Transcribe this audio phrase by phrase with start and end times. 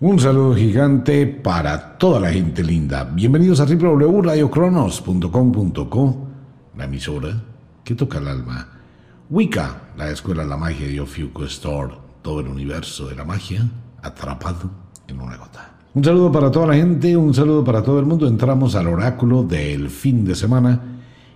[0.00, 3.02] Un saludo gigante para toda la gente linda.
[3.02, 6.28] Bienvenidos a www.radiocronos.com.co,
[6.76, 7.42] la emisora
[7.82, 8.68] que toca el alma.
[9.28, 13.68] Wicca, la escuela de la magia de Ofiuco Store, todo el universo de la magia
[14.00, 14.70] atrapado
[15.08, 15.78] en una gota.
[15.94, 18.28] Un saludo para toda la gente, un saludo para todo el mundo.
[18.28, 20.80] Entramos al oráculo del fin de semana.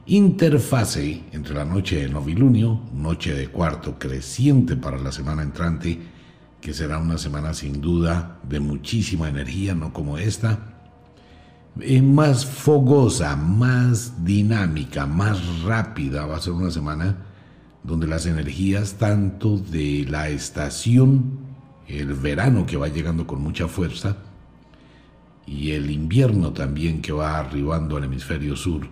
[0.07, 6.12] Interfase entre la noche de novilunio, noche de cuarto creciente para la semana entrante
[6.63, 10.61] que será una semana sin duda de muchísima energía, no como esta,
[11.81, 16.25] eh, más fogosa, más dinámica, más rápida.
[16.25, 17.17] Va a ser una semana
[17.83, 21.41] donde las energías tanto de la estación,
[21.89, 24.19] el verano que va llegando con mucha fuerza,
[25.45, 28.89] y el invierno también que va arribando al hemisferio sur,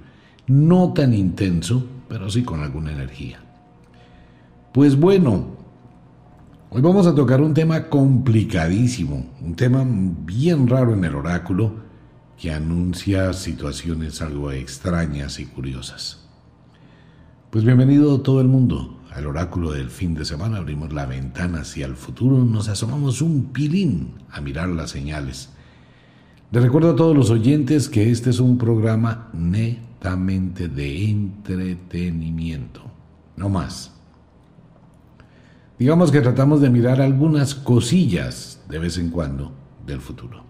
[0.48, 3.39] no tan intenso, pero sí con alguna energía.
[4.73, 5.59] Pues bueno,
[6.73, 11.73] Hoy vamos a tocar un tema complicadísimo, un tema bien raro en el oráculo
[12.38, 16.28] que anuncia situaciones algo extrañas y curiosas.
[17.50, 20.58] Pues bienvenido todo el mundo al oráculo del fin de semana.
[20.58, 25.48] Abrimos la ventana hacia el futuro, nos asomamos un pilín a mirar las señales.
[26.52, 32.83] Les recuerdo a todos los oyentes que este es un programa netamente de entretenimiento,
[33.36, 34.00] no más.
[35.81, 39.50] Digamos que tratamos de mirar algunas cosillas de vez en cuando
[39.86, 40.45] del futuro.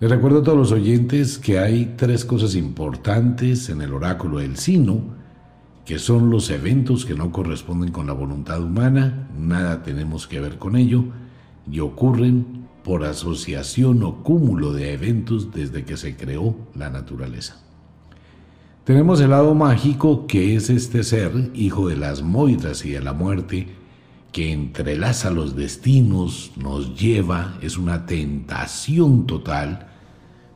[0.00, 4.56] Les recuerdo a todos los oyentes que hay tres cosas importantes en el oráculo del
[4.56, 4.98] Sino,
[5.84, 10.58] que son los eventos que no corresponden con la voluntad humana, nada tenemos que ver
[10.58, 11.04] con ello,
[11.70, 17.62] y ocurren por asociación o cúmulo de eventos desde que se creó la naturaleza.
[18.82, 23.12] Tenemos el lado mágico que es este ser, hijo de las moiras y de la
[23.12, 23.85] muerte,
[24.32, 29.88] que entrelaza los destinos, nos lleva, es una tentación total,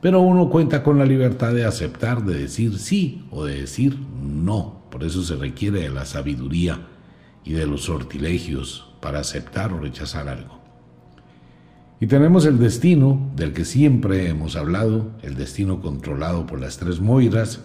[0.00, 4.82] pero uno cuenta con la libertad de aceptar, de decir sí o de decir no.
[4.90, 6.86] Por eso se requiere de la sabiduría
[7.44, 10.60] y de los sortilegios para aceptar o rechazar algo.
[12.00, 16.98] Y tenemos el destino del que siempre hemos hablado, el destino controlado por las tres
[16.98, 17.60] moiras,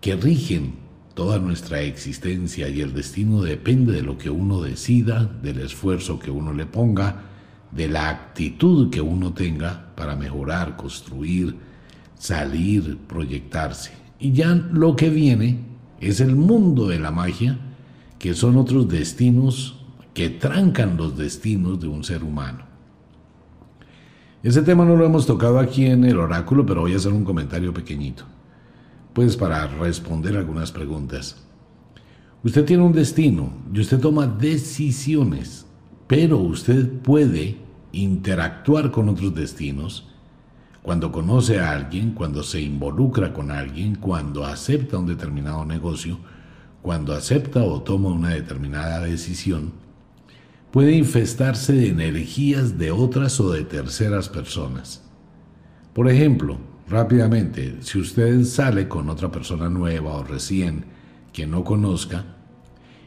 [0.00, 0.81] que rigen
[1.14, 6.30] Toda nuestra existencia y el destino depende de lo que uno decida, del esfuerzo que
[6.30, 7.24] uno le ponga,
[7.70, 11.54] de la actitud que uno tenga para mejorar, construir,
[12.18, 13.92] salir, proyectarse.
[14.18, 15.60] Y ya lo que viene
[16.00, 17.58] es el mundo de la magia,
[18.18, 19.80] que son otros destinos
[20.14, 22.64] que trancan los destinos de un ser humano.
[24.42, 27.24] Ese tema no lo hemos tocado aquí en el oráculo, pero voy a hacer un
[27.24, 28.24] comentario pequeñito
[29.12, 31.36] pues para responder algunas preguntas.
[32.44, 35.66] Usted tiene un destino y usted toma decisiones,
[36.06, 37.58] pero usted puede
[37.92, 40.08] interactuar con otros destinos
[40.82, 46.18] cuando conoce a alguien, cuando se involucra con alguien, cuando acepta un determinado negocio,
[46.82, 49.72] cuando acepta o toma una determinada decisión,
[50.72, 55.04] puede infestarse de energías de otras o de terceras personas.
[55.92, 56.58] Por ejemplo,
[56.92, 60.84] rápidamente, si usted sale con otra persona nueva o recién
[61.32, 62.24] que no conozca,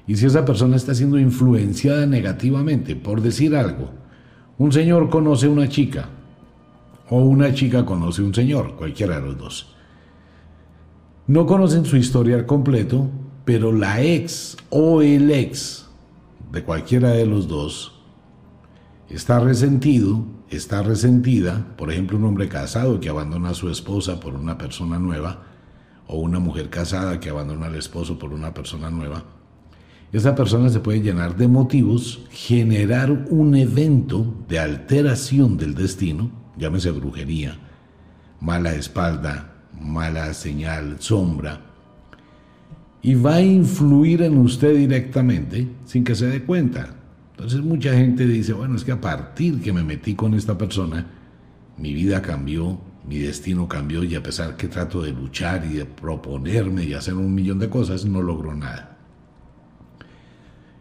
[0.08, 3.92] y si esa persona está siendo influenciada negativamente, por decir algo,
[4.58, 6.10] un señor conoce a una chica,
[7.10, 9.76] o una chica conoce un señor, cualquiera de los dos.
[11.28, 13.08] No conocen su historial completo,
[13.46, 15.88] pero la ex o el ex
[16.52, 18.02] de cualquiera de los dos
[19.10, 24.36] está resentido está resentida, por ejemplo, un hombre casado que abandona a su esposa por
[24.36, 25.44] una persona nueva,
[26.08, 29.24] o una mujer casada que abandona al esposo por una persona nueva,
[30.12, 36.92] esa persona se puede llenar de motivos, generar un evento de alteración del destino, llámese
[36.92, 37.58] brujería,
[38.40, 41.62] mala espalda, mala señal, sombra,
[43.02, 46.96] y va a influir en usted directamente sin que se dé cuenta.
[47.36, 51.06] Entonces mucha gente dice, bueno, es que a partir que me metí con esta persona,
[51.78, 55.86] mi vida cambió, mi destino cambió y a pesar que trato de luchar y de
[55.86, 58.98] proponerme y hacer un millón de cosas, no logro nada.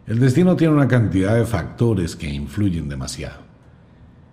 [0.07, 3.41] El destino tiene una cantidad de factores que influyen demasiado,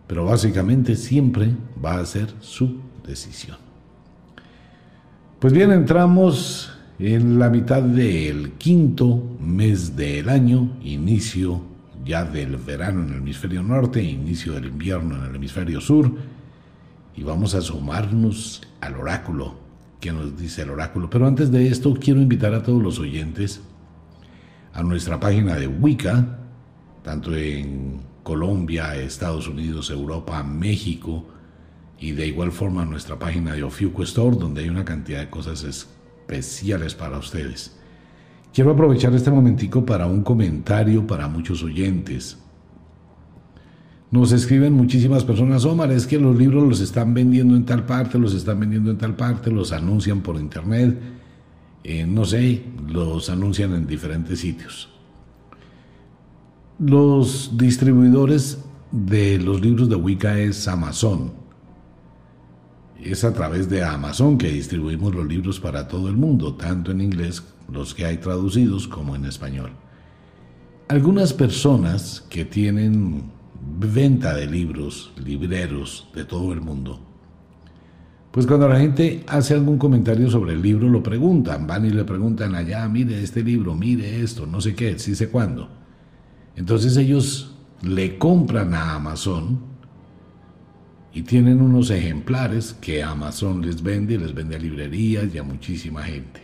[0.06, 3.56] pero básicamente siempre va a ser su decisión.
[5.40, 11.71] Pues bien, entramos en la mitad del quinto mes del año, inicio
[12.04, 16.12] ya del verano en el hemisferio norte, inicio del invierno en el hemisferio sur,
[17.14, 19.56] y vamos a asomarnos al oráculo,
[20.00, 21.08] que nos dice el oráculo.
[21.10, 23.62] Pero antes de esto, quiero invitar a todos los oyentes
[24.72, 26.38] a nuestra página de Wicca,
[27.02, 31.26] tanto en Colombia, Estados Unidos, Europa, México
[31.98, 35.64] y de igual forma nuestra página de Ofiuco Store donde hay una cantidad de cosas
[35.64, 37.78] especiales para ustedes.
[38.52, 42.38] Quiero aprovechar este momentico para un comentario para muchos oyentes.
[44.10, 48.18] Nos escriben muchísimas personas, Omar, es que los libros los están vendiendo en tal parte,
[48.18, 51.00] los están vendiendo en tal parte, los anuncian por internet,
[51.82, 54.90] eh, no sé, los anuncian en diferentes sitios.
[56.78, 58.58] Los distribuidores
[58.90, 61.41] de los libros de Wicca es Amazon.
[63.02, 67.00] Es a través de Amazon que distribuimos los libros para todo el mundo, tanto en
[67.00, 69.72] inglés, los que hay traducidos, como en español.
[70.88, 73.24] Algunas personas que tienen
[73.78, 77.00] venta de libros, libreros de todo el mundo.
[78.30, 82.04] Pues cuando la gente hace algún comentario sobre el libro, lo preguntan, van y le
[82.04, 85.68] preguntan allá, mire este libro, mire esto, no sé qué, sí sé cuándo.
[86.56, 89.71] Entonces ellos le compran a Amazon
[91.14, 96.02] y tienen unos ejemplares que Amazon les vende, les vende a librerías y a muchísima
[96.02, 96.40] gente.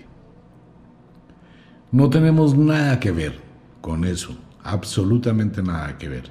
[1.91, 3.41] No tenemos nada que ver
[3.81, 6.31] con eso, absolutamente nada que ver.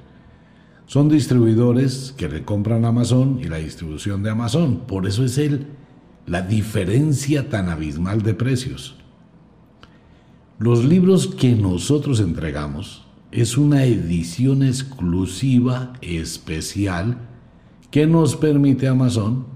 [0.86, 4.86] Son distribuidores que le compran Amazon y la distribución de Amazon.
[4.86, 5.66] Por eso es el,
[6.26, 8.96] la diferencia tan abismal de precios.
[10.58, 17.18] Los libros que nosotros entregamos es una edición exclusiva, especial,
[17.90, 19.46] que nos permite Amazon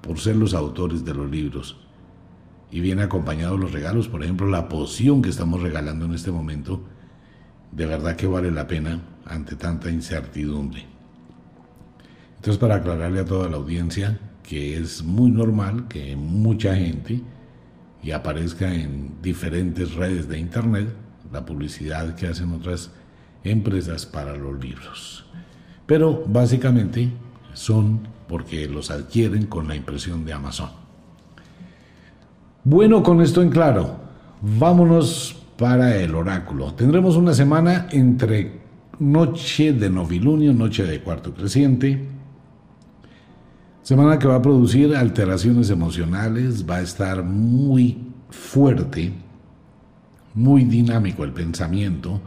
[0.00, 1.76] por ser los autores de los libros.
[2.70, 6.82] Y viene acompañado los regalos, por ejemplo, la poción que estamos regalando en este momento,
[7.72, 10.84] de verdad que vale la pena ante tanta incertidumbre.
[12.36, 17.22] Entonces, para aclararle a toda la audiencia que es muy normal que mucha gente
[18.02, 20.88] y aparezca en diferentes redes de internet
[21.32, 22.90] la publicidad que hacen otras
[23.42, 25.24] empresas para los libros.
[25.86, 27.10] Pero básicamente
[27.54, 30.70] son porque los adquieren con la impresión de Amazon.
[32.64, 33.96] Bueno, con esto en claro,
[34.40, 36.72] vámonos para el oráculo.
[36.74, 38.60] Tendremos una semana entre
[38.98, 42.08] noche de novilunio, noche de cuarto creciente.
[43.82, 47.98] Semana que va a producir alteraciones emocionales, va a estar muy
[48.30, 49.12] fuerte,
[50.32, 52.20] muy dinámico el pensamiento,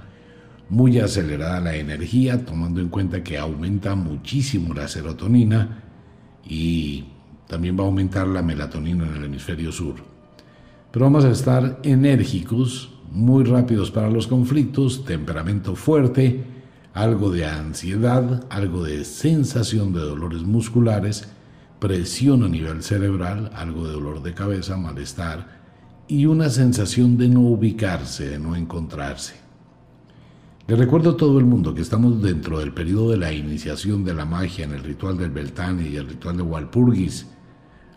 [0.70, 5.84] muy acelerada la energía, tomando en cuenta que aumenta muchísimo la serotonina
[6.46, 7.06] y
[7.48, 9.96] también va a aumentar la melatonina en el hemisferio sur.
[10.92, 16.44] Pero vamos a estar enérgicos, muy rápidos para los conflictos, temperamento fuerte,
[16.94, 21.30] algo de ansiedad, algo de sensación de dolores musculares,
[21.80, 25.58] presión a nivel cerebral, algo de dolor de cabeza, malestar
[26.08, 29.47] y una sensación de no ubicarse, de no encontrarse.
[30.68, 34.14] Le recuerdo a todo el mundo que estamos dentro del periodo de la iniciación de
[34.14, 37.26] la magia en el ritual del Beltane y el ritual de Walpurgis,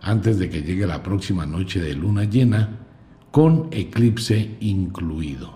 [0.00, 2.78] antes de que llegue la próxima noche de luna llena,
[3.32, 5.52] con eclipse incluido.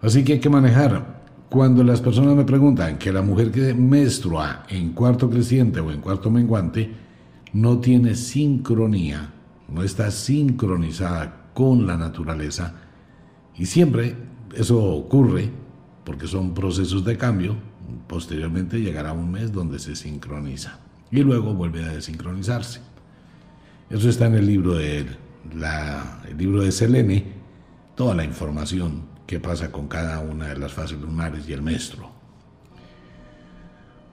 [0.00, 1.16] Así que hay que manejar.
[1.50, 6.00] Cuando las personas me preguntan que la mujer que menstrua en cuarto creciente o en
[6.00, 6.90] cuarto menguante
[7.52, 9.34] no tiene sincronía,
[9.68, 12.74] no está sincronizada con la naturaleza,
[13.54, 14.16] y siempre
[14.56, 15.50] eso ocurre
[16.04, 17.56] porque son procesos de cambio,
[18.06, 20.80] posteriormente llegará un mes donde se sincroniza
[21.10, 22.80] y luego vuelve a desincronizarse.
[23.90, 25.16] Eso está en el libro de él
[26.28, 27.24] el libro de Selene
[27.94, 32.10] toda la información que pasa con cada una de las fases lunares y el maestro.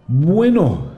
[0.08, 0.92] Bueno,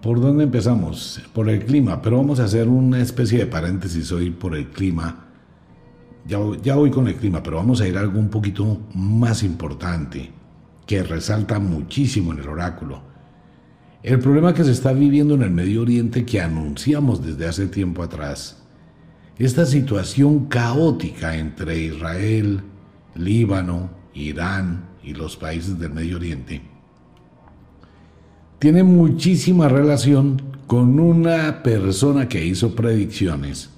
[0.00, 1.20] ¿por dónde empezamos?
[1.32, 5.26] Por el clima, pero vamos a hacer una especie de paréntesis hoy por el clima.
[6.26, 9.42] Ya, ya voy con el clima, pero vamos a ir a algo un poquito más
[9.42, 10.30] importante,
[10.86, 13.02] que resalta muchísimo en el oráculo.
[14.02, 18.02] El problema que se está viviendo en el Medio Oriente que anunciamos desde hace tiempo
[18.02, 18.60] atrás
[19.38, 22.60] esta situación caótica entre Israel,
[23.16, 26.74] Líbano, Irán y los países del Medio Oriente
[28.64, 33.68] tiene muchísima relación con una persona que hizo predicciones,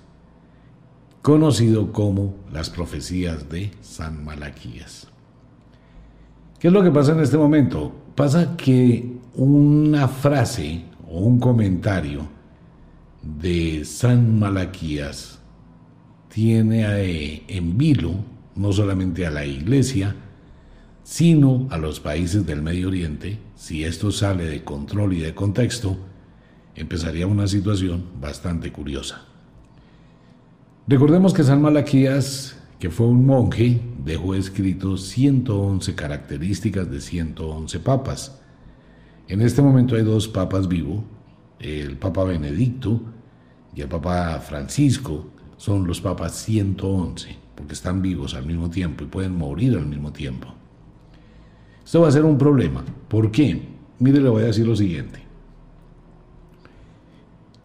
[1.27, 5.09] conocido como las profecías de San Malaquías.
[6.61, 7.93] ¿Qué es lo que pasa en este momento?
[8.15, 12.29] Pasa que una frase o un comentario
[13.25, 15.41] de San Malaquías
[16.29, 18.15] tiene en vilo
[18.55, 20.15] no solamente a la iglesia,
[21.03, 23.41] sino a los países del Medio Oriente.
[23.57, 25.97] Si esto sale de control y de contexto,
[26.77, 29.26] empezaría una situación bastante curiosa.
[30.89, 38.39] Recordemos que San Malaquías que fue un monje, dejó escrito 111 características de 111 papas.
[39.29, 41.03] En este momento hay dos papas vivos,
[41.59, 43.01] el Papa Benedicto
[43.75, 45.27] y el Papa Francisco,
[45.57, 50.13] son los papas 111, porque están vivos al mismo tiempo y pueden morir al mismo
[50.13, 50.49] tiempo.
[51.83, 52.85] Esto va a ser un problema.
[53.09, 53.63] ¿Por qué?
[53.99, 55.26] Mire, le voy a decir lo siguiente.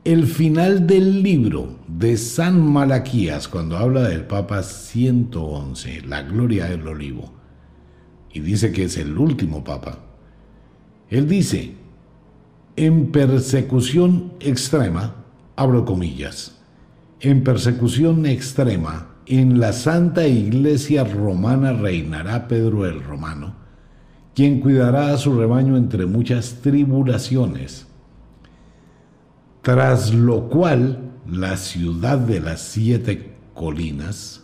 [0.03, 6.87] El final del libro de San Malaquías, cuando habla del Papa 111, la gloria del
[6.87, 7.31] olivo,
[8.33, 9.99] y dice que es el último Papa,
[11.07, 11.75] él dice,
[12.77, 15.17] en persecución extrema,
[15.55, 16.59] abro comillas,
[17.19, 23.53] en persecución extrema, en la Santa Iglesia Romana reinará Pedro el Romano,
[24.33, 27.85] quien cuidará a su rebaño entre muchas tribulaciones,
[29.61, 34.43] tras lo cual la ciudad de las siete colinas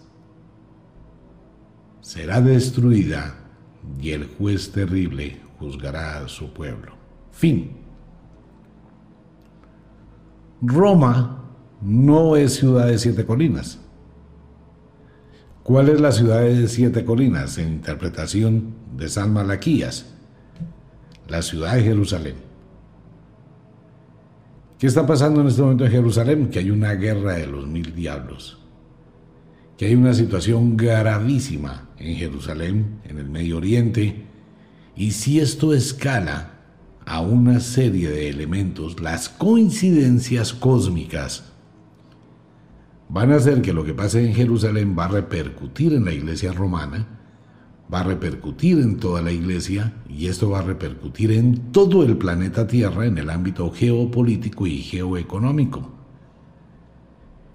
[2.01, 3.35] será destruida
[3.99, 6.93] y el juez terrible juzgará a su pueblo.
[7.31, 7.71] Fin.
[10.61, 11.43] Roma
[11.81, 13.79] no es ciudad de siete colinas.
[15.63, 20.05] ¿Cuál es la ciudad de siete colinas en interpretación de San Malaquías?
[21.27, 22.46] La ciudad de Jerusalén.
[24.79, 26.49] ¿Qué está pasando en este momento en Jerusalén?
[26.49, 28.59] Que hay una guerra de los mil diablos.
[29.75, 34.25] Que hay una situación gravísima en Jerusalén, en el Medio Oriente.
[34.95, 36.53] Y si esto escala
[37.05, 41.53] a una serie de elementos, las coincidencias cósmicas
[43.09, 46.51] van a hacer que lo que pase en Jerusalén va a repercutir en la iglesia
[46.51, 47.16] romana,
[47.93, 52.17] va a repercutir en toda la iglesia y esto va a repercutir en todo el
[52.17, 55.91] planeta Tierra en el ámbito geopolítico y geoeconómico.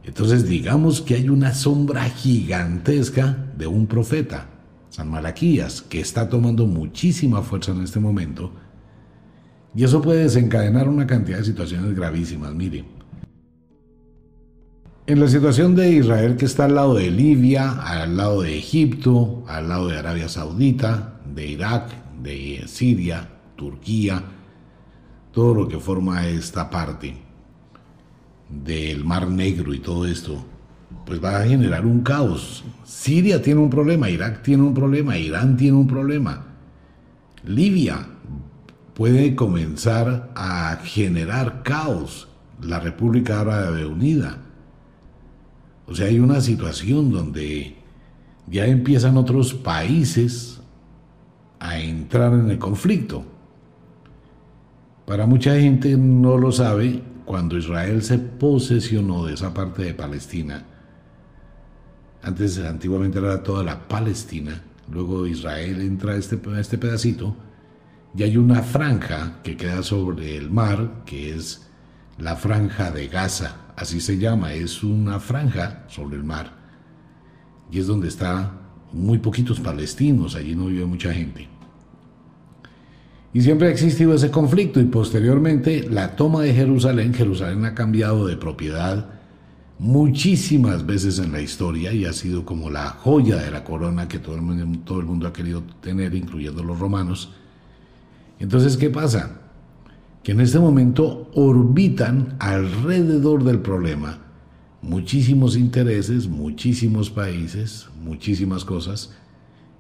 [0.05, 4.49] Entonces digamos que hay una sombra gigantesca de un profeta,
[4.89, 8.53] San Malaquías, que está tomando muchísima fuerza en este momento
[9.75, 12.55] y eso puede desencadenar una cantidad de situaciones gravísimas.
[12.55, 12.85] Mire,
[15.07, 19.43] en la situación de Israel que está al lado de Libia, al lado de Egipto,
[19.49, 21.91] al lado de Arabia Saudita, de Irak,
[22.23, 24.23] de Siria, Turquía,
[25.33, 27.17] todo lo que forma esta parte
[28.49, 30.45] del Mar Negro y todo esto,
[31.05, 32.65] pues va a generar un caos.
[32.85, 36.45] Siria tiene un problema, Irak tiene un problema, Irán tiene un problema.
[37.45, 38.07] Libia
[38.95, 42.29] puede comenzar a generar caos,
[42.61, 44.42] la República Árabe Unida.
[45.93, 47.77] O sea, hay una situación donde
[48.47, 50.59] ya empiezan otros países
[51.61, 53.27] a entrar en el conflicto.
[55.05, 60.65] Para mucha gente no lo sabe, cuando Israel se posesionó de esa parte de Palestina,
[62.23, 67.37] antes antiguamente era toda la Palestina, luego Israel entra a este, este pedacito,
[68.17, 71.69] y hay una franja que queda sobre el mar, que es
[72.17, 76.53] la franja de Gaza, así se llama, es una franja sobre el mar.
[77.71, 78.53] Y es donde está
[78.93, 81.49] muy poquitos palestinos, allí no vive mucha gente.
[83.35, 88.27] Y siempre ha existido ese conflicto y posteriormente la toma de Jerusalén, Jerusalén ha cambiado
[88.27, 89.11] de propiedad
[89.79, 94.19] muchísimas veces en la historia y ha sido como la joya de la corona que
[94.19, 97.31] todo el mundo, todo el mundo ha querido tener, incluyendo los romanos
[98.43, 99.42] entonces, ¿qué pasa?
[100.23, 104.23] Que en este momento orbitan alrededor del problema
[104.83, 109.15] muchísimos intereses, muchísimos países, muchísimas cosas.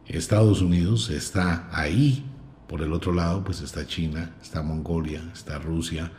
[0.07, 2.25] Estados Unidos está ahí,
[2.69, 6.13] por el otro lado pues está China, está Mongolia, está Rusia,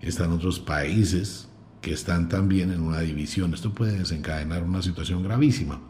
[0.00, 1.48] están otros países
[1.80, 3.52] que están también en una división.
[3.52, 5.80] Esto puede desencadenar una situación gravísima.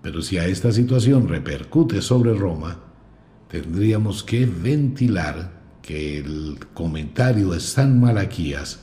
[0.00, 2.80] Pero si a esta situación repercute sobre Roma,
[3.48, 8.80] tendríamos que ventilar que el comentario de San Malaquías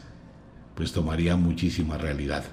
[0.75, 2.43] pues tomaría muchísima realidad.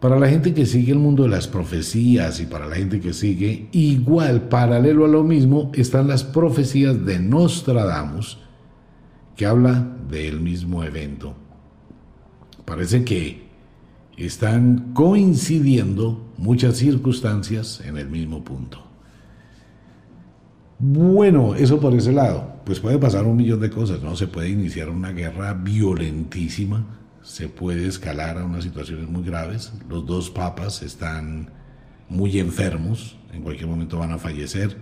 [0.00, 3.12] Para la gente que sigue el mundo de las profecías y para la gente que
[3.12, 8.38] sigue igual, paralelo a lo mismo, están las profecías de Nostradamus,
[9.34, 11.34] que habla del mismo evento.
[12.64, 13.48] Parece que
[14.16, 18.84] están coincidiendo muchas circunstancias en el mismo punto.
[20.78, 22.57] Bueno, eso por ese lado.
[22.68, 24.14] Pues puede pasar un millón de cosas, ¿no?
[24.14, 26.84] Se puede iniciar una guerra violentísima,
[27.22, 29.72] se puede escalar a unas situaciones muy graves.
[29.88, 31.48] Los dos papas están
[32.10, 34.76] muy enfermos, en cualquier momento van a fallecer.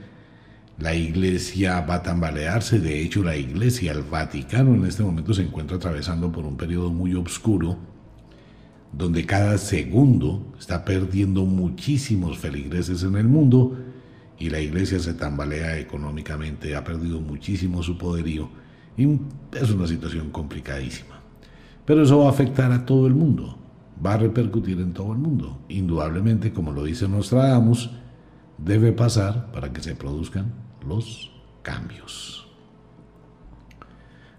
[0.81, 5.43] La iglesia va a tambalearse, de hecho la iglesia, el Vaticano en este momento se
[5.43, 7.78] encuentra atravesando por un periodo muy oscuro,
[8.93, 13.78] donde cada segundo está perdiendo muchísimos feligreses en el mundo
[14.38, 18.49] y la iglesia se tambalea económicamente, ha perdido muchísimo su poderío
[18.97, 19.19] y
[19.52, 21.21] es una situación complicadísima.
[21.85, 23.59] Pero eso va a afectar a todo el mundo,
[24.05, 25.61] va a repercutir en todo el mundo.
[25.69, 27.90] Indudablemente, como lo dice Nostradamus,
[28.59, 30.52] debe pasar para que se produzcan
[30.87, 31.31] los
[31.62, 32.49] cambios.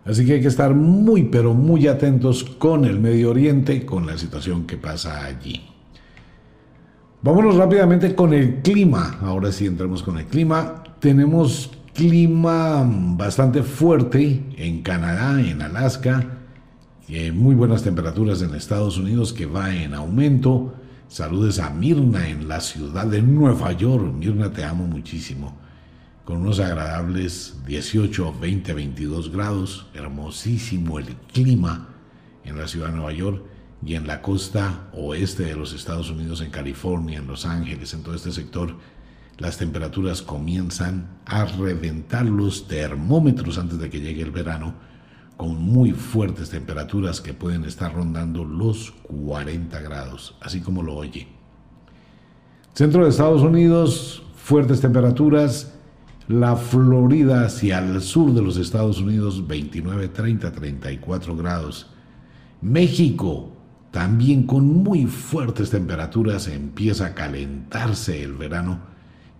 [0.05, 4.17] Así que hay que estar muy, pero muy atentos con el Medio Oriente, con la
[4.17, 5.61] situación que pasa allí.
[7.19, 9.17] Vámonos rápidamente con el clima.
[9.21, 10.83] Ahora sí entramos con el clima.
[10.99, 16.37] Tenemos clima bastante fuerte en Canadá, en Alaska,
[17.09, 20.75] eh, muy buenas temperaturas en Estados Unidos que va en aumento.
[21.07, 24.13] Saludes a Mirna en la ciudad de Nueva York.
[24.13, 25.57] Mirna, te amo muchísimo.
[26.23, 29.87] Con unos agradables 18, 20, 22 grados.
[29.95, 31.95] Hermosísimo el clima
[32.43, 33.56] en la ciudad de Nueva York
[33.87, 38.03] y en la costa oeste de los Estados Unidos, en California, en Los Ángeles, en
[38.03, 38.75] todo este sector,
[39.37, 44.73] las temperaturas comienzan a reventar los termómetros antes de que llegue el verano,
[45.37, 51.29] con muy fuertes temperaturas que pueden estar rondando los 40 grados, así como lo oye.
[52.73, 55.75] Centro de Estados Unidos, fuertes temperaturas.
[56.27, 61.87] La Florida hacia el sur de los Estados Unidos, 29, 30, 34 grados.
[62.59, 63.53] México,
[63.97, 68.77] también con muy fuertes temperaturas empieza a calentarse el verano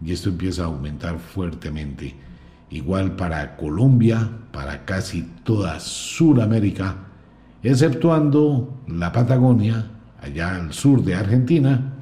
[0.04, 2.16] y esto empieza a aumentar fuertemente.
[2.72, 6.96] Igual para Colombia, para casi toda Sudamérica,
[7.62, 11.94] exceptuando la Patagonia, allá al sur de Argentina,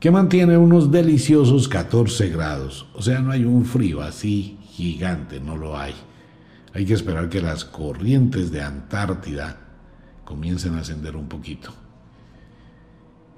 [0.00, 2.88] que mantiene unos deliciosos 14 grados.
[2.92, 5.94] O sea, no hay un frío así gigante, no lo hay.
[6.72, 9.63] Hay que esperar que las corrientes de Antártida
[10.24, 11.70] comiencen a ascender un poquito.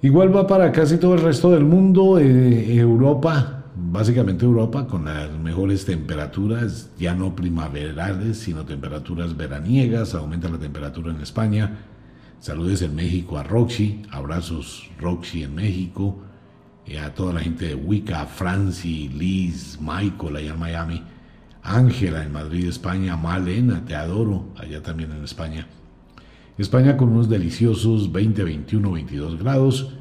[0.03, 5.31] Igual va para casi todo el resto del mundo, eh, Europa, básicamente Europa, con las
[5.33, 11.79] mejores temperaturas, ya no primaverales, sino temperaturas veraniegas, aumenta la temperatura en España.
[12.41, 16.19] Saludes en México a Roxy, abrazos Roxy en México,
[17.03, 21.03] a toda la gente de Wicca, Franci, Liz, Michael allá en Miami,
[21.63, 25.67] Ángela en Madrid, España, Malena, te adoro, allá también en España.
[26.59, 29.93] España con unos deliciosos 20, 21, 22 grados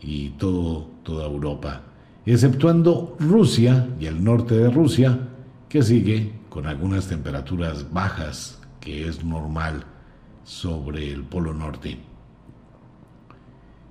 [0.00, 1.82] y todo, toda Europa,
[2.26, 5.28] exceptuando Rusia y el norte de Rusia,
[5.70, 9.84] que sigue con algunas temperaturas bajas, que es normal
[10.44, 11.98] sobre el Polo Norte.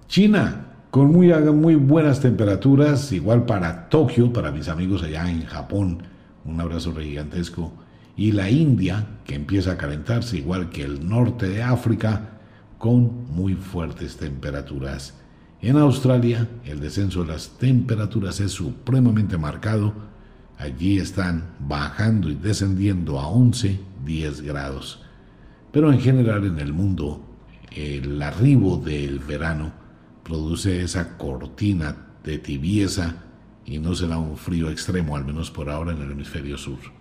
[0.07, 6.03] China, con muy, muy buenas temperaturas, igual para Tokio, para mis amigos allá en Japón,
[6.45, 7.71] un abrazo gigantesco
[8.15, 12.39] y la India, que empieza a calentarse igual que el norte de África,
[12.77, 15.13] con muy fuertes temperaturas.
[15.61, 19.93] En Australia, el descenso de las temperaturas es supremamente marcado.
[20.57, 25.03] Allí están bajando y descendiendo a 11, 10 grados.
[25.71, 27.23] Pero en general en el mundo,
[27.71, 29.71] el arribo del verano
[30.23, 33.15] produce esa cortina de tibieza
[33.65, 37.00] y no será un frío extremo, al menos por ahora en el hemisferio sur.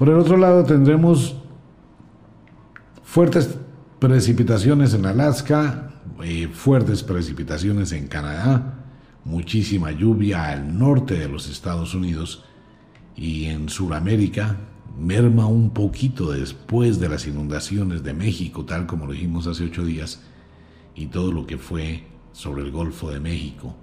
[0.00, 1.36] Por el otro lado tendremos
[3.02, 3.58] fuertes
[3.98, 5.90] precipitaciones en Alaska,
[6.24, 8.78] eh, fuertes precipitaciones en Canadá,
[9.26, 12.46] muchísima lluvia al norte de los Estados Unidos
[13.14, 14.56] y en Sudamérica
[14.98, 19.84] merma un poquito después de las inundaciones de México, tal como lo dijimos hace ocho
[19.84, 20.22] días,
[20.94, 23.76] y todo lo que fue sobre el Golfo de México.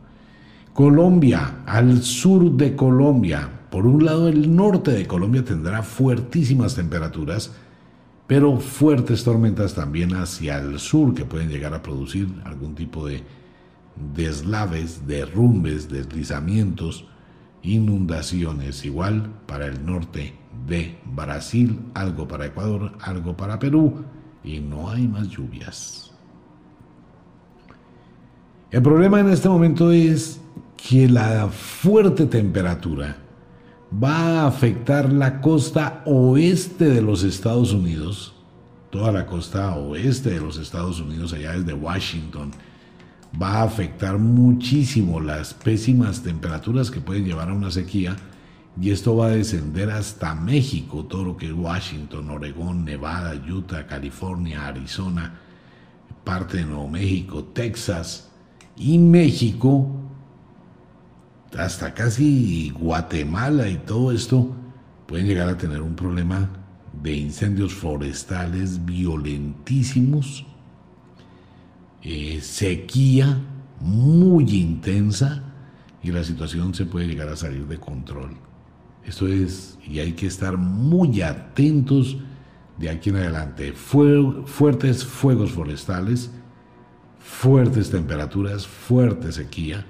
[0.73, 7.51] Colombia, al sur de Colombia, por un lado, el norte de Colombia tendrá fuertísimas temperaturas,
[8.25, 13.23] pero fuertes tormentas también hacia el sur que pueden llegar a producir algún tipo de
[14.13, 17.07] deslaves, derrumbes, deslizamientos,
[17.61, 18.85] inundaciones.
[18.85, 20.33] Igual para el norte
[20.67, 24.05] de Brasil, algo para Ecuador, algo para Perú
[24.43, 26.11] y no hay más lluvias.
[28.71, 30.41] El problema en este momento es
[30.75, 33.26] que la fuerte temperatura
[33.91, 38.33] va a afectar la costa oeste de los Estados Unidos,
[38.89, 42.51] toda la costa oeste de los Estados Unidos, allá desde Washington,
[43.41, 48.15] va a afectar muchísimo las pésimas temperaturas que pueden llevar a una sequía
[48.79, 53.87] y esto va a descender hasta México, todo lo que es Washington, Oregón, Nevada, Utah,
[53.87, 55.39] California, Arizona,
[56.23, 58.29] parte de Nuevo México, Texas
[58.75, 59.96] y México
[61.57, 64.55] hasta casi Guatemala y todo esto
[65.05, 66.49] pueden llegar a tener un problema
[67.01, 70.45] de incendios forestales violentísimos
[72.03, 73.37] eh, sequía
[73.79, 75.43] muy intensa
[76.01, 78.31] y la situación se puede llegar a salir de control.
[79.03, 82.17] Esto es, y hay que estar muy atentos
[82.77, 83.73] de aquí en adelante.
[83.73, 86.31] fuertes fuegos forestales,
[87.19, 89.85] fuertes temperaturas, fuerte sequía,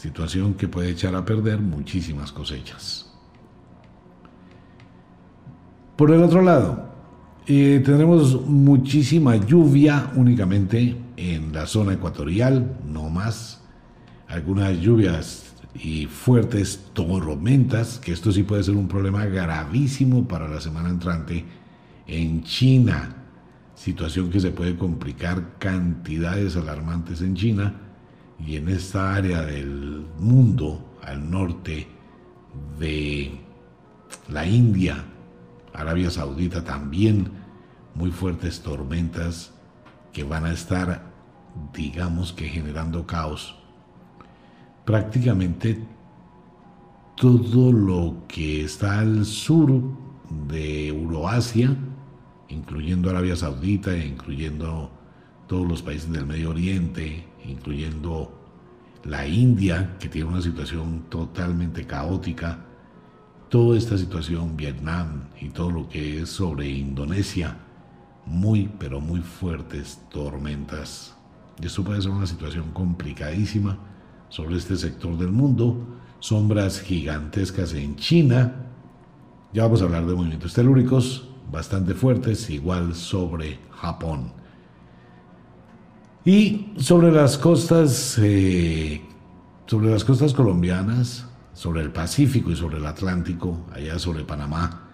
[0.00, 3.12] situación que puede echar a perder muchísimas cosechas.
[5.94, 6.88] Por el otro lado,
[7.46, 13.60] eh, tendremos muchísima lluvia únicamente en la zona ecuatorial, no más.
[14.26, 20.62] Algunas lluvias y fuertes tormentas, que esto sí puede ser un problema gravísimo para la
[20.62, 21.44] semana entrante
[22.06, 23.16] en China.
[23.74, 27.89] Situación que se puede complicar cantidades alarmantes en China
[28.46, 31.86] y en esta área del mundo al norte
[32.78, 33.38] de
[34.28, 35.04] la India,
[35.72, 37.30] Arabia Saudita también
[37.94, 39.52] muy fuertes tormentas
[40.12, 41.10] que van a estar,
[41.72, 43.56] digamos que generando caos.
[44.84, 45.84] Prácticamente
[47.16, 49.82] todo lo que está al sur
[50.48, 51.76] de Euroasia,
[52.48, 54.90] incluyendo Arabia Saudita, incluyendo
[55.46, 58.32] todos los países del Medio Oriente, incluyendo
[59.04, 62.64] la India, que tiene una situación totalmente caótica,
[63.48, 67.56] toda esta situación, Vietnam y todo lo que es sobre Indonesia,
[68.26, 71.16] muy pero muy fuertes tormentas.
[71.60, 73.78] Y esto puede ser una situación complicadísima
[74.28, 75.84] sobre este sector del mundo,
[76.20, 78.66] sombras gigantescas en China,
[79.52, 84.39] ya vamos a hablar de movimientos telúricos bastante fuertes, igual sobre Japón.
[86.24, 89.00] Y sobre las costas, eh,
[89.66, 94.88] sobre las costas colombianas, sobre el Pacífico y sobre el Atlántico, allá sobre Panamá,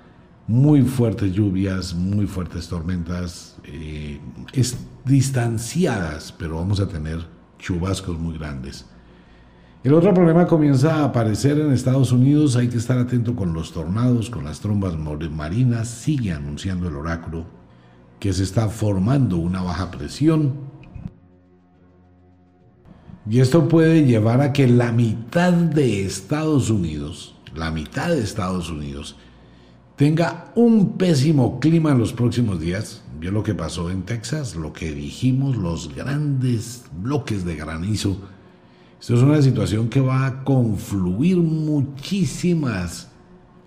[0.47, 4.21] muy fuertes lluvias, muy fuertes tormentas, eh,
[4.53, 7.27] es, distanciadas, pero vamos a tener
[7.59, 8.87] chubascos muy grandes.
[9.83, 13.73] El otro problema comienza a aparecer en Estados Unidos, hay que estar atento con los
[13.73, 17.47] tornados, con las trombas marinas, sigue anunciando el oráculo
[18.19, 20.55] que se está formando una baja presión,
[23.29, 28.71] y esto puede llevar a que la mitad de Estados Unidos, la mitad de Estados
[28.71, 29.17] Unidos,
[29.97, 33.03] tenga un pésimo clima en los próximos días.
[33.19, 38.19] Vio lo que pasó en Texas, lo que dijimos, los grandes bloques de granizo.
[39.01, 43.09] Esto es una situación que va a confluir muchísimas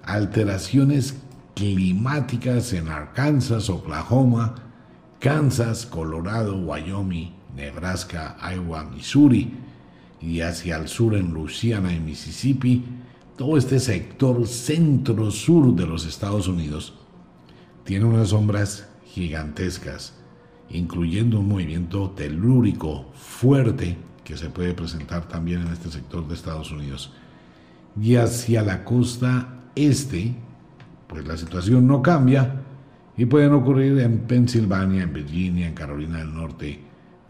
[0.04, 1.16] alteraciones
[1.56, 4.56] climáticas en Arkansas, Oklahoma,
[5.20, 9.52] Kansas, Colorado, Wyoming, Nebraska, Iowa, Missouri
[10.22, 12.84] y hacia el sur en Louisiana y Mississippi,
[13.38, 16.94] todo este sector centro-sur de los Estados Unidos
[17.86, 20.14] tiene unas sombras gigantescas,
[20.70, 26.72] incluyendo un movimiento telúrico fuerte que se puede presentar también en este sector de Estados
[26.72, 27.14] Unidos.
[28.00, 30.36] Y hacia la costa este,
[31.08, 32.62] pues la situación no cambia
[33.18, 36.89] y pueden ocurrir en Pensilvania, en Virginia, en Carolina del Norte,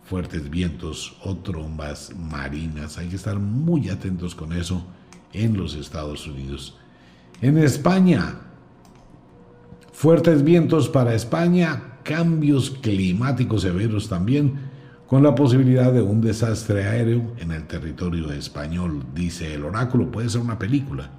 [0.10, 2.98] fuertes vientos o trombas marinas.
[2.98, 4.84] Hay que estar muy atentos con eso
[5.34, 6.76] en los Estados Unidos.
[7.42, 8.40] En España,
[9.94, 14.56] fuertes vientos para España, cambios climáticos severos también,
[15.06, 20.10] con la posibilidad de un desastre aéreo en el territorio español, dice el oráculo.
[20.10, 21.12] Puede ser una película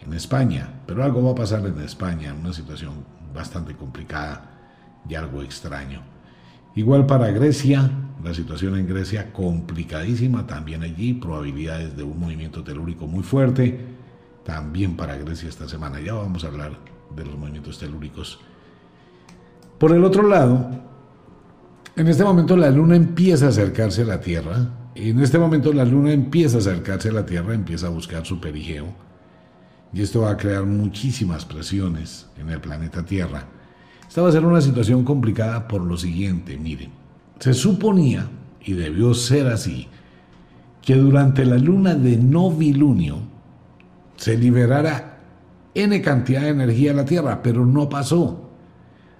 [0.00, 4.50] en España, pero algo va a pasar en España, una situación bastante complicada
[5.06, 6.19] y algo extraño.
[6.74, 7.90] Igual para Grecia,
[8.22, 13.80] la situación en Grecia complicadísima, también allí probabilidades de un movimiento telúrico muy fuerte,
[14.44, 16.00] también para Grecia esta semana.
[16.00, 16.78] Ya vamos a hablar
[17.14, 18.40] de los movimientos telúricos.
[19.78, 20.70] Por el otro lado,
[21.96, 24.68] en este momento la luna empieza a acercarse a la Tierra.
[24.94, 28.40] En este momento la luna empieza a acercarse a la Tierra, empieza a buscar su
[28.40, 28.86] perigeo.
[29.92, 33.44] Y esto va a crear muchísimas presiones en el planeta Tierra.
[34.10, 36.90] Esta va a ser una situación complicada por lo siguiente, miren.
[37.38, 38.28] Se suponía,
[38.60, 39.86] y debió ser así,
[40.82, 43.18] que durante la luna de novilunio
[44.16, 45.20] se liberara
[45.74, 48.50] N cantidad de energía a la Tierra, pero no pasó.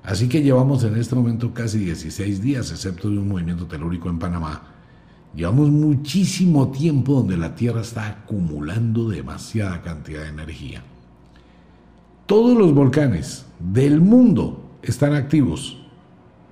[0.03, 4.19] Así que llevamos en este momento casi 16 días, excepto de un movimiento telúrico en
[4.19, 4.75] Panamá.
[5.37, 10.83] Llevamos muchísimo tiempo donde la Tierra está acumulando demasiada cantidad de energía.
[12.27, 15.79] Todos los volcanes del mundo están activos.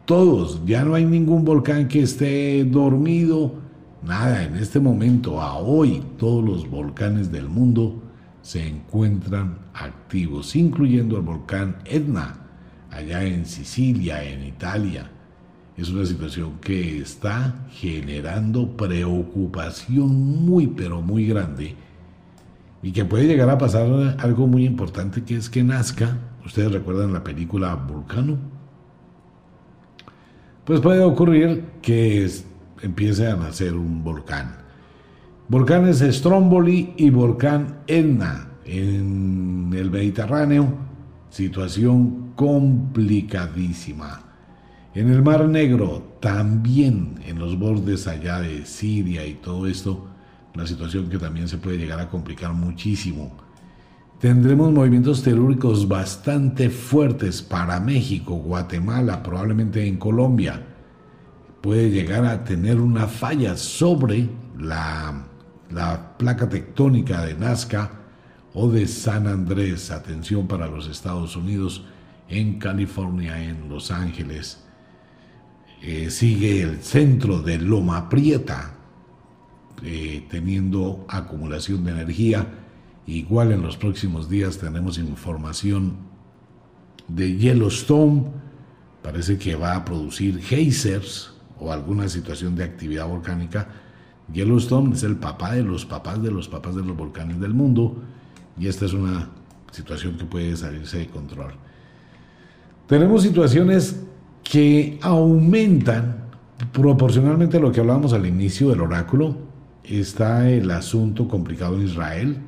[0.05, 3.55] Todos, ya no hay ningún volcán que esté dormido,
[4.03, 8.03] nada, en este momento, a hoy, todos los volcanes del mundo
[8.41, 12.47] se encuentran activos, incluyendo el volcán Etna,
[12.91, 15.11] allá en Sicilia, en Italia,
[15.79, 21.77] es una situación que está generando preocupación muy, pero muy grande
[22.83, 27.13] y que puede llegar a pasar algo muy importante que es que nazca, ustedes recuerdan
[27.13, 28.39] la película Vulcano,
[30.65, 32.29] pues puede ocurrir que
[32.81, 34.57] empiece a nacer un volcán.
[35.49, 40.75] Volcanes Stromboli y volcán Etna en el Mediterráneo,
[41.31, 44.23] situación complicadísima.
[44.95, 50.09] En el Mar Negro, también en los bordes allá de Siria y todo esto,
[50.55, 53.48] la situación que también se puede llegar a complicar muchísimo.
[54.21, 60.61] Tendremos movimientos telúricos bastante fuertes para México, Guatemala, probablemente en Colombia.
[61.61, 64.29] Puede llegar a tener una falla sobre
[64.59, 65.25] la,
[65.71, 67.93] la placa tectónica de Nazca
[68.55, 69.91] o de San Andrés.
[69.91, 71.85] Atención para los Estados Unidos,
[72.29, 74.65] en California, en Los Ángeles
[75.81, 78.75] eh, sigue el centro de Loma Prieta,
[79.83, 82.58] eh, teniendo acumulación de energía.
[83.09, 85.97] Igual en los próximos días tenemos información
[87.09, 88.27] de Yellowstone.
[89.03, 93.67] Parece que va a producir geysers o alguna situación de actividad volcánica.
[94.31, 97.97] Yellowstone es el papá de los papás de los papás de los volcanes del mundo
[98.59, 99.31] y esta es una
[99.73, 101.53] situación que puede salirse de control.
[102.87, 104.03] Tenemos situaciones
[104.43, 106.27] que aumentan
[106.75, 109.35] proporcionalmente a lo que hablábamos al inicio del oráculo.
[109.83, 112.43] Está el asunto complicado en Israel,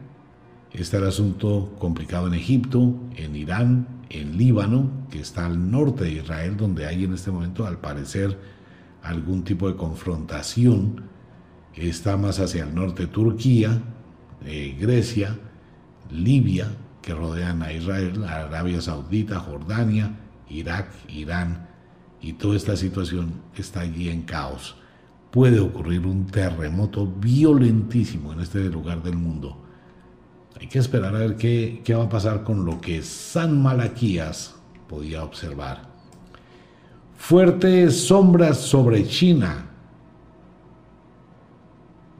[0.73, 6.13] está el asunto complicado en Egipto, en Irán, en Líbano, que está al norte de
[6.13, 8.39] Israel, donde hay en este momento, al parecer,
[9.03, 11.03] algún tipo de confrontación.
[11.75, 13.81] Está más hacia el norte Turquía,
[14.45, 15.39] eh, Grecia,
[16.11, 16.69] Libia,
[17.03, 20.17] que rodean a Israel, Arabia Saudita, Jordania,
[20.49, 21.69] Irak, Irán,
[22.21, 24.77] y toda esta situación está allí en caos.
[25.31, 29.65] Puede ocurrir un terremoto violentísimo en este lugar del mundo.
[30.59, 34.55] Hay que esperar a ver qué, qué va a pasar con lo que San Malaquías
[34.89, 35.83] podía observar.
[37.17, 39.67] Fuertes sombras sobre China.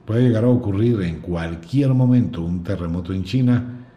[0.05, 3.87] Puede llegar a ocurrir en cualquier momento un terremoto en China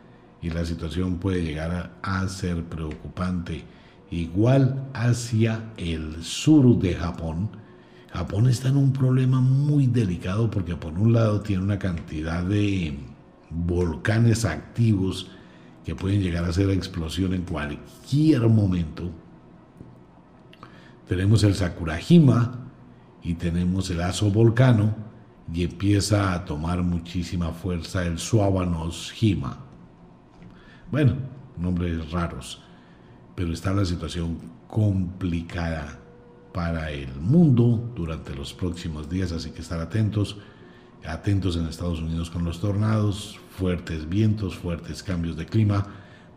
[0.43, 3.65] y la situación puede llegar a ser preocupante
[4.11, 7.51] igual hacia el sur de Japón.
[8.13, 12.99] Japón está en un problema muy delicado porque por un lado tiene una cantidad de
[13.55, 15.31] volcanes activos
[15.85, 19.11] que pueden llegar a hacer explosión en cualquier momento.
[21.09, 22.59] Tenemos el Sakurajima
[23.23, 24.95] y tenemos el Aso Volcano
[25.53, 29.59] y empieza a tomar muchísima fuerza el Suabanos-Hima.
[30.91, 31.17] Bueno,
[31.59, 32.65] nombres raros
[33.35, 34.39] pero está la situación
[34.69, 35.99] complicada
[36.53, 40.37] para el mundo durante los próximos días, así que estar atentos,
[41.07, 45.87] atentos en Estados Unidos con los tornados, fuertes vientos, fuertes cambios de clima.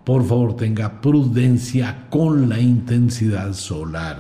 [0.03, 4.17] Por favor, tenga prudencia con la intensidad solar.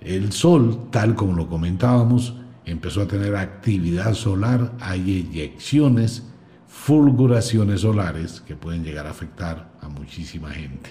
[0.00, 6.24] El sol, tal como lo comentábamos, empezó a tener actividad solar, hay eyecciones,
[6.66, 10.90] fulguraciones solares que pueden llegar a afectar a muchísima gente.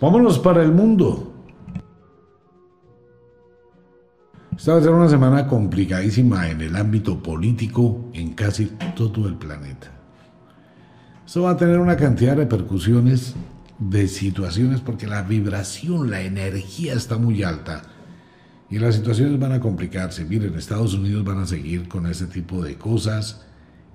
[0.00, 1.33] Vámonos para el mundo.
[4.56, 9.34] Esta va a ser una semana complicadísima en el ámbito político en casi todo el
[9.34, 9.90] planeta.
[11.26, 13.34] Esto va a tener una cantidad de repercusiones
[13.78, 17.82] de situaciones porque la vibración, la energía está muy alta
[18.70, 20.24] y las situaciones van a complicarse.
[20.24, 23.42] Miren, Estados Unidos van a seguir con ese tipo de cosas,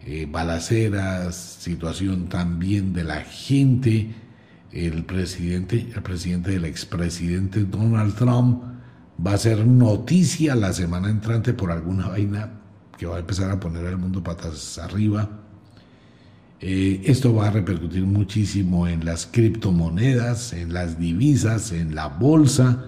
[0.05, 4.13] eh, balaceras, situación también de la gente
[4.71, 8.63] el presidente, el presidente del expresidente Donald Trump
[9.25, 12.51] va a ser noticia la semana entrante por alguna vaina
[12.97, 15.29] que va a empezar a poner al mundo patas arriba.
[16.61, 22.85] Eh, esto va a repercutir muchísimo en las criptomonedas, en las divisas, en la bolsa.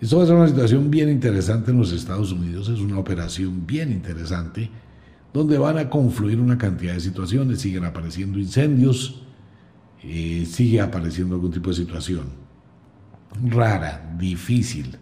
[0.00, 3.66] Esto va a ser una situación bien interesante en los Estados Unidos, es una operación
[3.66, 4.70] bien interesante,
[5.32, 9.22] donde van a confluir una cantidad de situaciones, siguen apareciendo incendios,
[10.02, 12.44] eh, sigue apareciendo algún tipo de situación
[13.42, 14.98] rara, difícil.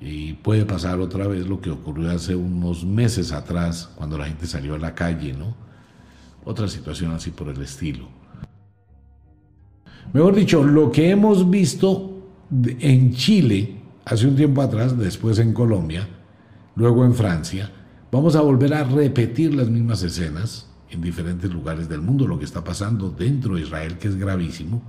[0.00, 4.46] Y puede pasar otra vez lo que ocurrió hace unos meses atrás, cuando la gente
[4.46, 5.54] salió a la calle, ¿no?
[6.44, 8.08] Otra situación así por el estilo.
[10.12, 16.08] Mejor dicho, lo que hemos visto en Chile hace un tiempo atrás, después en Colombia,
[16.76, 17.70] luego en Francia,
[18.12, 22.44] vamos a volver a repetir las mismas escenas en diferentes lugares del mundo, lo que
[22.44, 24.82] está pasando dentro de Israel, que es gravísimo.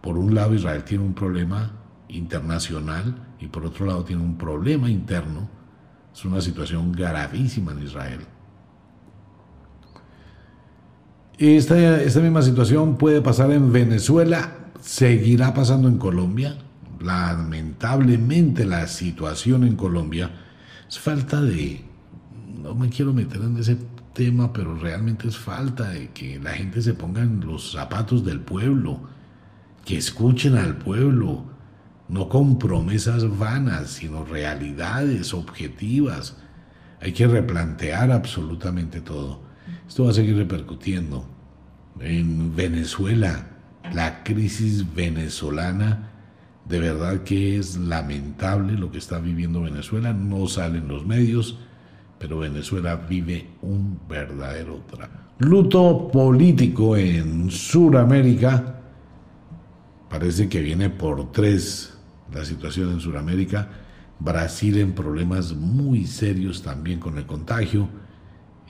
[0.00, 1.77] Por un lado, Israel tiene un problema
[2.08, 5.48] internacional y por otro lado tiene un problema interno.
[6.12, 8.20] Es una situación gravísima en Israel.
[11.38, 16.58] Esta, esta misma situación puede pasar en Venezuela, seguirá pasando en Colombia.
[17.00, 20.30] Lamentablemente la situación en Colombia
[20.88, 21.84] es falta de...
[22.60, 23.76] No me quiero meter en ese
[24.14, 28.40] tema, pero realmente es falta de que la gente se ponga en los zapatos del
[28.40, 29.02] pueblo,
[29.84, 31.44] que escuchen al pueblo,
[32.08, 36.36] no con promesas vanas, sino realidades objetivas.
[37.00, 39.42] Hay que replantear absolutamente todo.
[39.86, 41.26] Esto va a seguir repercutiendo.
[42.00, 43.46] En Venezuela,
[43.92, 46.10] la crisis venezolana,
[46.66, 50.12] de verdad que es lamentable lo que está viviendo Venezuela.
[50.12, 51.58] No salen los medios,
[52.18, 55.28] pero Venezuela vive un verdadero drama.
[55.38, 58.80] Luto político en Sudamérica.
[60.08, 61.97] Parece que viene por tres
[62.32, 63.68] la situación en Sudamérica.
[64.18, 67.88] Brasil en problemas muy serios también con el contagio.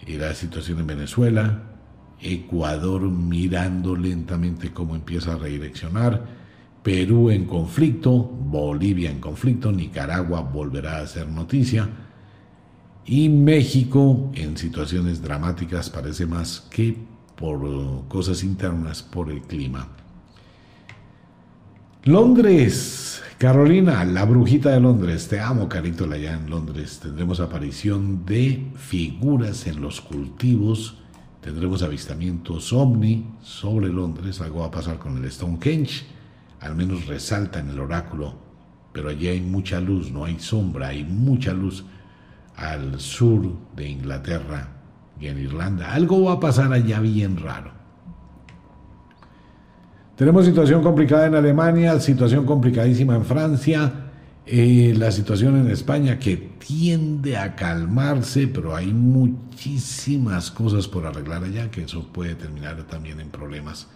[0.07, 1.63] Y la situación en Venezuela.
[2.21, 6.25] Ecuador mirando lentamente cómo empieza a redireccionar.
[6.83, 8.13] Perú en conflicto.
[8.13, 9.73] Bolivia en conflicto.
[9.73, 11.89] Nicaragua volverá a ser noticia
[13.09, 16.95] y México en situaciones dramáticas parece más que
[17.37, 19.89] por cosas internas, por el clima.
[22.09, 27.01] Londres, Carolina, la brujita de Londres, te amo Carito allá en Londres.
[27.03, 30.97] Tendremos aparición de figuras en los cultivos,
[31.43, 36.07] tendremos avistamientos ovni sobre Londres, algo va a pasar con el Stonehenge,
[36.61, 38.39] al menos resalta en el oráculo,
[38.95, 41.85] pero allí hay mucha luz, no hay sombra, hay mucha luz
[42.57, 44.81] al sur de Inglaterra
[45.21, 45.93] y en Irlanda.
[45.93, 47.78] Algo va a pasar allá bien raro.
[50.19, 54.11] Tenemos situación complicada en Alemania, situación complicadísima en Francia,
[54.45, 61.45] eh, la situación en España que tiende a calmarse, pero hay muchísimas cosas por arreglar
[61.45, 63.87] allá que eso puede terminar también en problemas.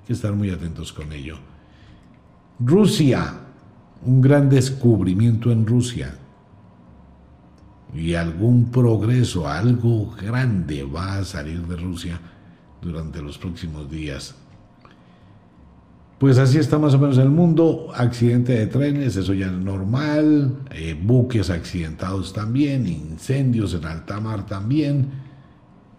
[0.00, 1.36] Hay que estar muy atentos con ello.
[2.58, 3.34] Rusia,
[4.02, 6.16] un gran descubrimiento en Rusia
[7.94, 12.18] y algún progreso, algo grande va a salir de Rusia
[12.80, 14.36] durante los próximos días.
[16.18, 20.60] Pues así está más o menos el mundo, accidente de trenes, eso ya es normal,
[20.70, 25.10] eh, buques accidentados también, incendios en alta mar también,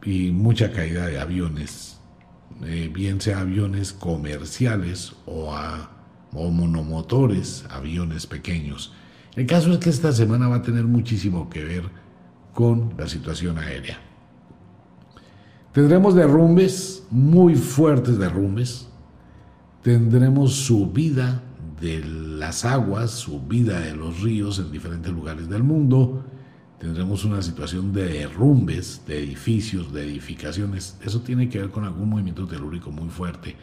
[0.03, 1.99] y mucha caída de aviones,
[2.63, 5.53] eh, bien sea aviones comerciales o,
[6.34, 8.93] o monomotores, aviones pequeños.
[9.36, 11.84] El caso es que esta semana va a tener muchísimo que ver
[12.56, 13.99] con la situación aérea.
[15.73, 18.88] Tendremos derrumbes, muy fuertes derrumbes.
[19.88, 21.41] Tendremos subida
[21.80, 26.26] de las aguas, subida de los ríos en diferentes lugares del mundo.
[26.78, 30.97] Tendremos una situación de derrumbes de edificios, de edificaciones.
[31.06, 33.56] Eso tiene que ver con algún movimiento telúrico muy fuerte.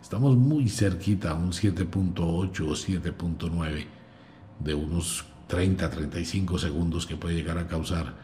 [0.00, 3.84] Estamos muy cerquita a un 7.8 o 7.9
[4.60, 8.14] de unos 30, 35 segundos que puede llegar a causar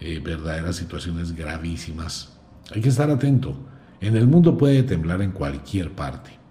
[0.00, 2.38] eh, verdaderas situaciones gravísimas.
[2.74, 3.54] Hay que estar atento.
[4.00, 6.45] En el mundo puede temblar en cualquier parte.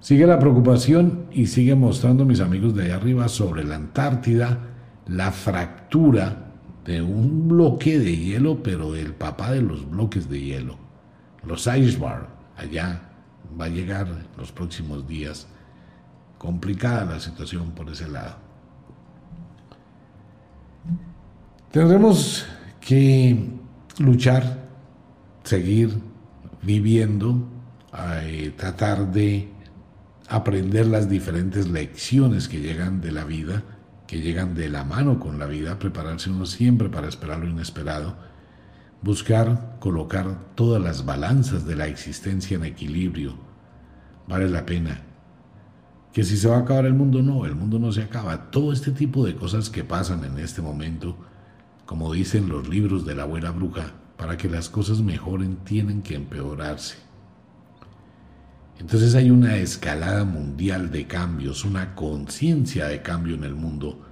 [0.00, 4.58] Sigue la preocupación y sigue mostrando mis amigos de allá arriba sobre la Antártida
[5.06, 6.52] la fractura
[6.84, 10.76] de un bloque de hielo, pero del papá de los bloques de hielo.
[11.44, 13.02] Los iceberg, allá
[13.60, 14.06] va a llegar
[14.38, 15.46] los próximos días
[16.38, 18.36] complicada la situación por ese lado.
[21.70, 22.46] Tendremos
[22.80, 23.50] que
[23.98, 24.66] luchar,
[25.44, 26.00] seguir
[26.62, 27.46] viviendo,
[28.22, 29.59] eh, tratar de
[30.30, 33.64] aprender las diferentes lecciones que llegan de la vida,
[34.06, 38.16] que llegan de la mano con la vida, prepararse uno siempre para esperar lo inesperado,
[39.02, 43.34] buscar colocar todas las balanzas de la existencia en equilibrio.
[44.28, 45.02] Vale la pena
[46.12, 48.50] que si se va a acabar el mundo, no, el mundo no se acaba.
[48.52, 51.16] Todo este tipo de cosas que pasan en este momento,
[51.86, 56.14] como dicen los libros de la abuela bruja, para que las cosas mejoren tienen que
[56.14, 57.09] empeorarse.
[58.80, 64.04] Entonces hay una escalada mundial de cambios, una conciencia de cambio en el mundo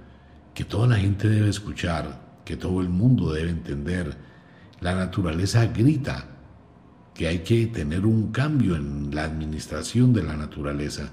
[0.53, 4.15] que toda la gente debe escuchar, que todo el mundo debe entender.
[4.79, 6.25] La naturaleza grita
[7.13, 11.11] que hay que tener un cambio en la administración de la naturaleza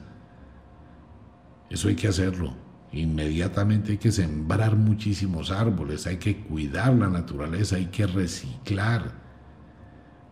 [1.70, 2.54] eso hay que hacerlo.
[2.92, 9.25] Inmediatamente hay que sembrar muchísimos árboles, hay que cuidar la naturaleza, hay que reciclar.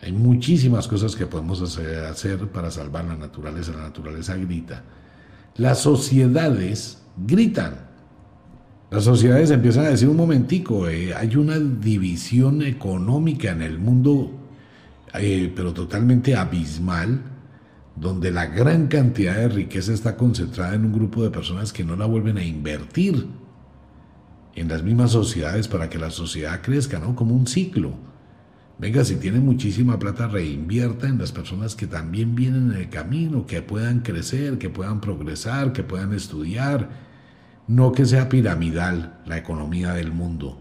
[0.04, 3.72] Hay muchísimas cosas que podemos hacer para salvar la naturaleza.
[3.72, 4.82] La naturaleza grita.
[5.56, 7.76] Las sociedades gritan.
[8.90, 14.30] Las sociedades empiezan a decir un momentico, eh, hay una división económica en el mundo,
[15.14, 17.22] eh, pero totalmente abismal,
[17.96, 21.96] donde la gran cantidad de riqueza está concentrada en un grupo de personas que no
[21.96, 23.26] la vuelven a invertir
[24.54, 27.16] en las mismas sociedades para que la sociedad crezca, ¿no?
[27.16, 28.13] Como un ciclo.
[28.76, 33.46] Venga, si tiene muchísima plata, reinvierta en las personas que también vienen en el camino,
[33.46, 36.90] que puedan crecer, que puedan progresar, que puedan estudiar.
[37.68, 40.60] No que sea piramidal la economía del mundo,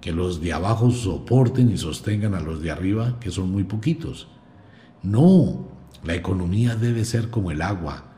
[0.00, 4.28] que los de abajo soporten y sostengan a los de arriba, que son muy poquitos.
[5.04, 5.68] No,
[6.02, 8.12] la economía debe ser como el agua,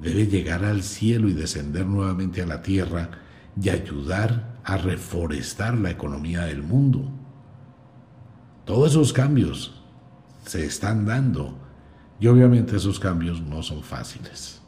[0.00, 3.10] debe llegar al cielo y descender nuevamente a la tierra
[3.60, 7.10] y ayudar a reforestar la economía del mundo.
[8.64, 9.72] Todos esos cambios
[10.46, 11.54] se están dando
[12.18, 14.60] y obviamente esos cambios no son fáciles.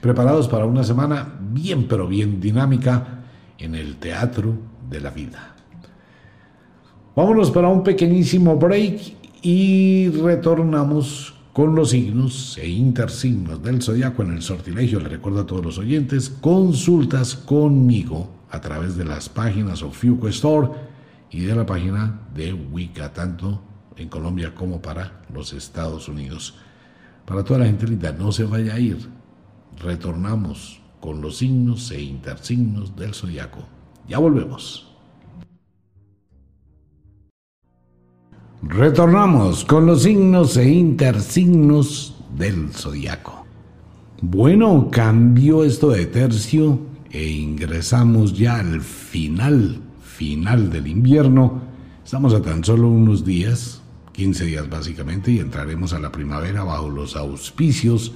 [0.00, 3.24] Preparados para una semana bien pero bien dinámica
[3.58, 4.54] en el teatro
[4.88, 5.54] de la vida.
[7.14, 9.00] Vámonos para un pequeñísimo break
[9.42, 15.00] y retornamos con los signos e intersignos del zodiaco en el sortilegio.
[15.00, 20.28] Le recuerdo a todos los oyentes, consultas conmigo a través de las páginas of Fuco
[20.28, 20.68] Store
[21.30, 23.62] y de la página de Wicca, tanto
[23.96, 26.54] en Colombia como para los Estados Unidos.
[27.24, 29.08] Para toda la gente linda, no se vaya a ir.
[29.78, 33.60] Retornamos con los signos e intersignos del zodiaco.
[34.08, 34.86] Ya volvemos.
[38.62, 43.46] Retornamos con los signos e intersignos del zodiaco.
[44.20, 46.78] Bueno, cambió esto de tercio
[47.10, 49.80] e ingresamos ya al final
[50.20, 51.62] final del invierno.
[52.04, 53.80] Estamos a tan solo unos días,
[54.12, 58.12] 15 días básicamente, y entraremos a la primavera bajo los auspicios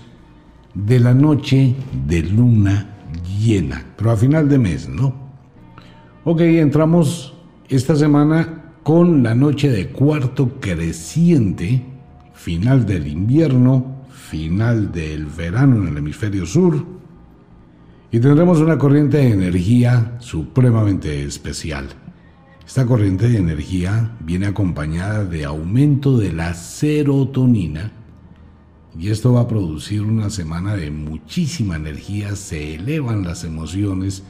[0.74, 1.74] de la noche
[2.06, 2.94] de luna
[3.40, 5.14] llena, pero a final de mes, ¿no?
[6.24, 7.32] Ok, entramos
[7.70, 11.86] esta semana con la noche de cuarto creciente,
[12.34, 16.84] final del invierno, final del verano en el hemisferio sur,
[18.14, 21.88] y tendremos una corriente de energía supremamente especial.
[22.64, 27.90] Esta corriente de energía viene acompañada de aumento de la serotonina
[28.96, 34.22] y esto va a producir una semana de muchísima energía, se elevan las emociones,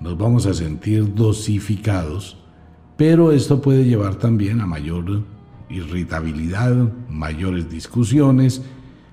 [0.00, 2.36] nos vamos a sentir dosificados,
[2.96, 5.22] pero esto puede llevar también a mayor
[5.68, 6.74] irritabilidad,
[7.08, 8.62] mayores discusiones,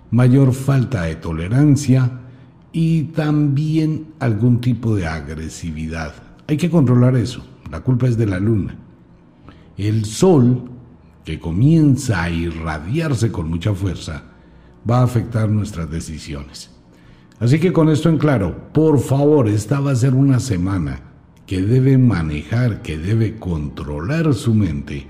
[0.10, 2.22] mayor falta de tolerancia,
[2.80, 6.14] y también algún tipo de agresividad.
[6.46, 7.44] Hay que controlar eso.
[7.72, 8.76] La culpa es de la luna.
[9.78, 10.70] El sol,
[11.26, 14.26] que comienza a irradiarse con mucha fuerza,
[14.88, 16.70] va a afectar nuestras decisiones.
[17.40, 21.00] Así que con esto en claro, por favor, esta va a ser una semana
[21.48, 25.08] que debe manejar, que debe controlar su mente.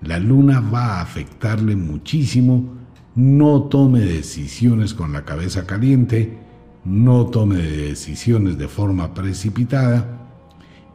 [0.00, 2.72] La luna va a afectarle muchísimo.
[3.16, 6.49] No tome decisiones con la cabeza caliente
[6.84, 10.18] no tome decisiones de forma precipitada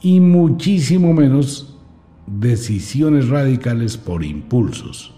[0.01, 1.77] y muchísimo menos
[2.27, 5.13] decisiones radicales por impulsos.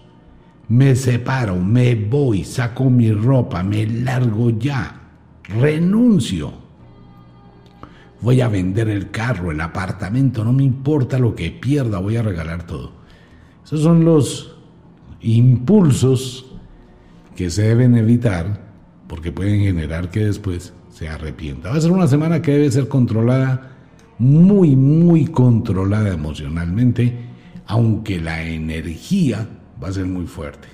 [0.68, 5.00] Me separo, me voy, saco mi ropa, me largo ya,
[5.44, 6.52] renuncio.
[8.20, 12.22] Voy a vender el carro, el apartamento, no me importa lo que pierda, voy a
[12.22, 12.92] regalar todo.
[13.64, 14.56] Esos son los
[15.20, 16.46] impulsos
[17.34, 18.67] que se deben evitar
[19.08, 21.70] porque pueden generar que después se arrepienta.
[21.70, 23.72] Va a ser una semana que debe ser controlada,
[24.18, 27.26] muy, muy controlada emocionalmente,
[27.66, 29.48] aunque la energía
[29.82, 30.68] va a ser muy fuerte.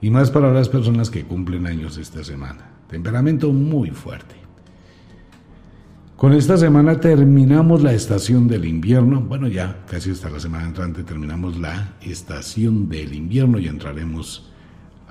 [0.00, 2.70] Y más para las personas que cumplen años esta semana.
[2.88, 4.34] Temperamento muy fuerte.
[6.16, 9.20] Con esta semana terminamos la estación del invierno.
[9.20, 14.51] Bueno, ya casi hasta la semana entrante terminamos la estación del invierno y entraremos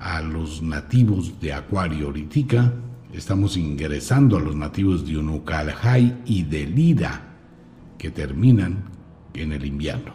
[0.02, 2.72] a los nativos de Acuario ahorita,
[3.12, 7.22] estamos ingresando a los nativos de Unucalhai y de Lida,
[7.98, 8.84] que terminan
[9.32, 10.14] en el invierno.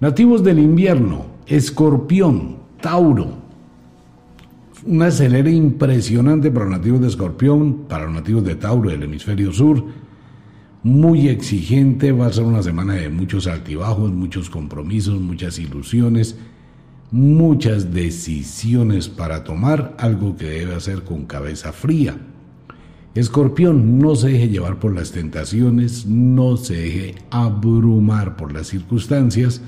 [0.00, 3.40] Nativos del invierno, Escorpión, Tauro.
[4.84, 9.52] Un acelere impresionante para los nativos de Escorpión, para los nativos de Tauro del hemisferio
[9.52, 9.82] sur.
[10.82, 16.36] Muy exigente, va a ser una semana de muchos altibajos, muchos compromisos, muchas ilusiones
[17.12, 22.16] muchas decisiones para tomar, algo que debe hacer con cabeza fría.
[23.14, 29.60] Escorpión, no se deje llevar por las tentaciones, no se deje abrumar por las circunstancias,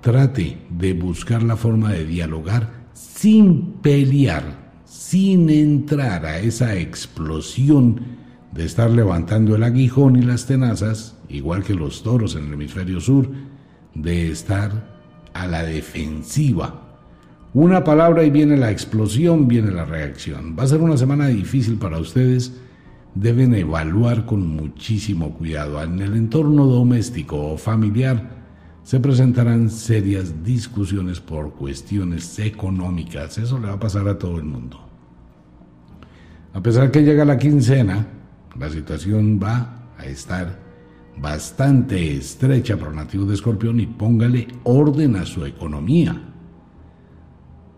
[0.00, 8.00] trate de buscar la forma de dialogar sin pelear, sin entrar a esa explosión
[8.52, 13.00] de estar levantando el aguijón y las tenazas, igual que los toros en el hemisferio
[13.00, 13.30] sur,
[13.94, 14.93] de estar
[15.34, 16.80] a la defensiva.
[17.52, 20.56] Una palabra y viene la explosión, viene la reacción.
[20.58, 22.52] Va a ser una semana difícil para ustedes.
[23.14, 25.80] Deben evaluar con muchísimo cuidado.
[25.82, 28.30] En el entorno doméstico o familiar
[28.82, 33.38] se presentarán serias discusiones por cuestiones económicas.
[33.38, 34.80] Eso le va a pasar a todo el mundo.
[36.52, 38.06] A pesar que llega la quincena,
[38.58, 40.63] la situación va a estar
[41.16, 46.20] bastante estrecha para nativos de Escorpión y póngale orden a su economía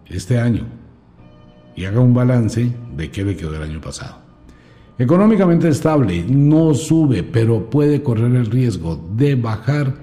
[0.06, 0.64] este año
[1.74, 4.16] y haga un balance de qué le quedó el año pasado.
[4.98, 9.94] Económicamente estable, no sube, pero puede correr el riesgo de bajar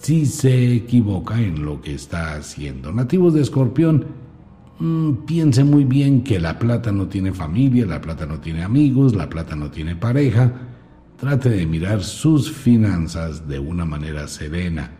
[0.00, 2.90] si se equivoca en lo que está haciendo.
[2.90, 4.06] Nativos de Escorpión,
[4.78, 9.14] mm, piense muy bien que la plata no tiene familia, la plata no tiene amigos,
[9.14, 10.69] la plata no tiene pareja.
[11.20, 14.90] Trate de mirar sus finanzas de una manera serena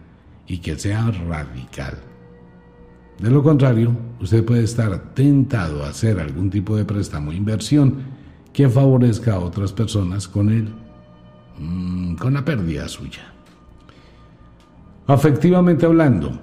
[0.46, 1.94] y que sea radical.
[3.18, 8.02] De lo contrario, usted puede estar tentado a hacer algún tipo de préstamo o inversión
[8.52, 10.68] que favorezca a otras personas con él,
[11.58, 13.32] mm, con la pérdida suya.
[15.06, 16.38] Afectivamente hablando,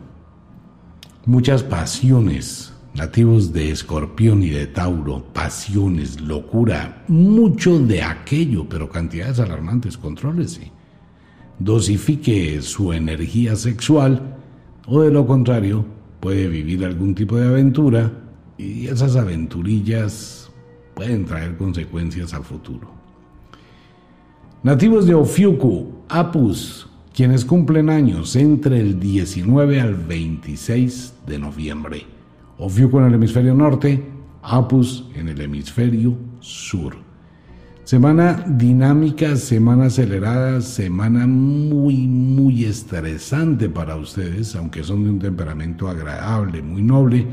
[1.25, 9.39] muchas pasiones, nativos de escorpión y de tauro, pasiones, locura, mucho de aquello, pero cantidades
[9.39, 10.71] alarmantes, contrólese.
[11.59, 14.37] Dosifique su energía sexual
[14.87, 15.85] o de lo contrario,
[16.19, 18.11] puede vivir algún tipo de aventura
[18.57, 20.49] y esas aventurillas
[20.95, 22.89] pueden traer consecuencias a futuro.
[24.63, 32.16] Nativos de Ofiuku, Apus, quienes cumplen años entre el 19 al 26 de noviembre.
[32.59, 34.03] Ofiuco en el hemisferio norte,
[34.41, 36.95] Apus en el hemisferio sur.
[37.83, 45.87] Semana dinámica, semana acelerada, semana muy, muy estresante para ustedes, aunque son de un temperamento
[45.87, 47.25] agradable, muy noble,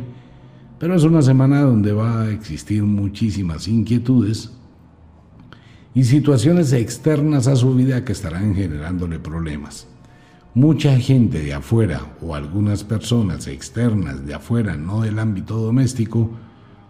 [0.79, 4.53] pero es una semana donde va a existir muchísimas inquietudes,
[5.95, 9.87] y situaciones externas a su vida que estarán generándole problemas.
[10.57, 16.31] Mucha gente de afuera o algunas personas externas de afuera, no del ámbito doméstico,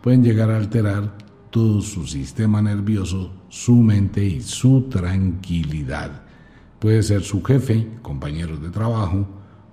[0.02, 1.16] pueden llegar a alterar
[1.48, 6.10] todo su sistema nervioso, su mente y su tranquilidad.
[6.78, 9.26] Puede ser su jefe, compañeros de trabajo,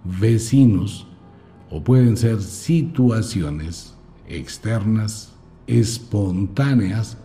[0.06, 1.06] vecinos
[1.70, 3.94] o pueden ser situaciones
[4.26, 5.34] externas,
[5.68, 7.18] espontáneas,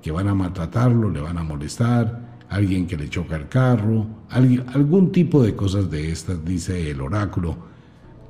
[0.00, 5.10] que van a maltratarlo, le van a molestar, alguien que le choca el carro, algún
[5.10, 7.56] tipo de cosas de estas, dice el oráculo,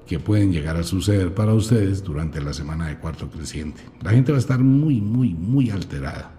[0.06, 3.82] que pueden llegar a suceder para ustedes durante la semana de cuarto creciente.
[4.00, 6.32] La gente va a estar muy, muy, muy alterada.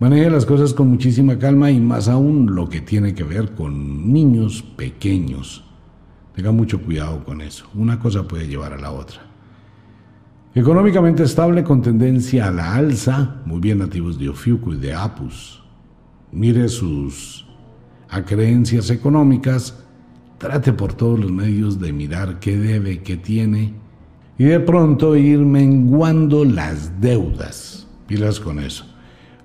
[0.00, 4.12] Maneje las cosas con muchísima calma y más aún lo que tiene que ver con
[4.12, 5.64] niños pequeños.
[6.34, 7.66] Tenga mucho cuidado con eso.
[7.74, 9.22] Una cosa puede llevar a la otra.
[10.54, 15.65] Económicamente estable con tendencia a la alza, muy bien nativos de Ofiuco y de Apus.
[16.36, 17.46] Mire sus
[18.10, 19.82] acreencias económicas,
[20.36, 23.72] trate por todos los medios de mirar qué debe, qué tiene
[24.38, 27.86] y de pronto ir menguando las deudas.
[28.06, 28.84] Pilas con eso.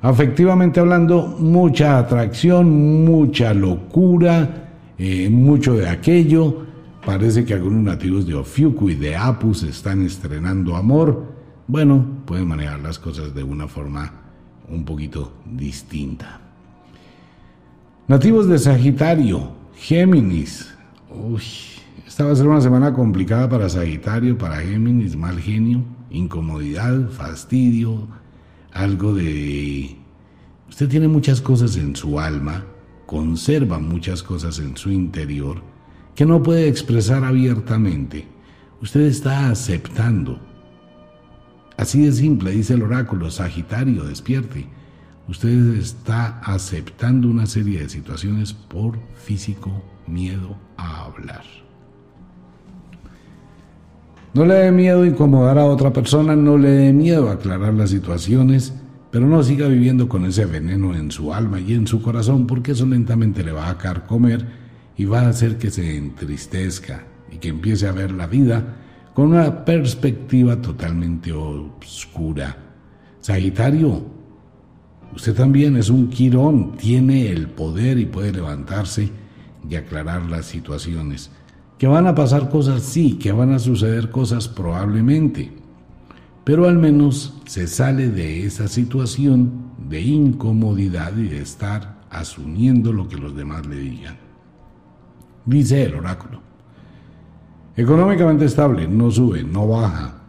[0.02, 6.66] Afectivamente hablando, mucha atracción, mucha locura, eh, mucho de aquello
[7.06, 11.34] Parece que algunos nativos de Ofiuku y de Apus están estrenando amor.
[11.68, 14.12] Bueno, pueden manejar las cosas de una forma
[14.70, 16.51] un poquito distinta.
[18.12, 20.70] Nativos de Sagitario, Géminis.
[21.10, 21.42] Uy,
[22.06, 28.10] esta va a ser una semana complicada para Sagitario, para Géminis, mal genio, incomodidad, fastidio,
[28.74, 29.96] algo de...
[30.68, 32.66] Usted tiene muchas cosas en su alma,
[33.06, 35.62] conserva muchas cosas en su interior
[36.14, 38.28] que no puede expresar abiertamente.
[38.82, 40.38] Usted está aceptando.
[41.78, 44.68] Así de simple, dice el oráculo, Sagitario, despierte.
[45.32, 51.44] Usted está aceptando una serie de situaciones por físico miedo a hablar.
[54.34, 58.74] No le dé miedo incomodar a otra persona, no le dé miedo aclarar las situaciones,
[59.10, 62.74] pero no siga viviendo con ese veneno en su alma y en su corazón, porque
[62.74, 64.46] eso lentamente le va a carcomer
[64.98, 68.76] y va a hacer que se entristezca y que empiece a ver la vida
[69.14, 72.58] con una perspectiva totalmente oscura.
[73.22, 74.20] Sagitario,
[75.16, 79.10] usted también es un quirón, tiene el poder y puede levantarse
[79.68, 81.32] y aclarar las situaciones.
[81.78, 85.52] Que van a pasar cosas, sí, que van a suceder cosas probablemente,
[86.44, 93.08] pero al menos se sale de esa situación de incomodidad y de estar asumiendo lo
[93.08, 94.18] que los demás le digan.
[95.46, 96.42] Dice el oráculo.
[97.76, 100.21] Económicamente estable, no sube, no baja.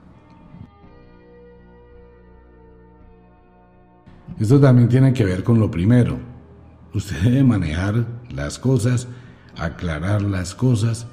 [4.42, 6.18] Esto también tiene que ver con lo primero.
[6.92, 9.06] Usted debe manejar las cosas,
[9.56, 11.06] aclarar las cosas,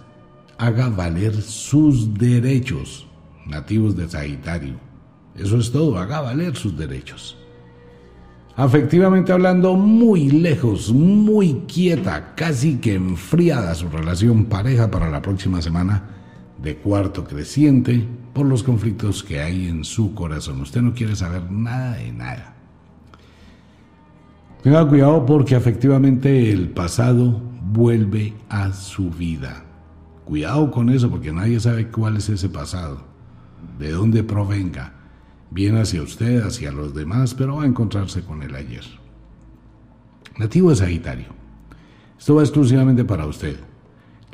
[0.57, 3.07] haga valer sus derechos
[3.45, 4.79] nativos de Sagitario.
[5.35, 7.37] Eso es todo, haga valer sus derechos.
[8.55, 15.61] Afectivamente hablando, muy lejos, muy quieta, casi que enfriada su relación pareja para la próxima
[15.61, 16.15] semana
[16.59, 20.61] de cuarto creciente por los conflictos que hay en su corazón.
[20.61, 22.55] Usted no quiere saber nada de nada.
[24.61, 27.41] Tenga cuidado porque efectivamente el pasado
[27.71, 29.63] vuelve a su vida.
[30.25, 33.01] Cuidado con eso porque nadie sabe cuál es ese pasado,
[33.79, 34.95] de dónde provenga.
[35.49, 38.83] Viene hacia usted, hacia los demás, pero va a encontrarse con el ayer.
[40.37, 41.27] Nativo de Sagitario.
[42.17, 43.57] Esto va exclusivamente para usted.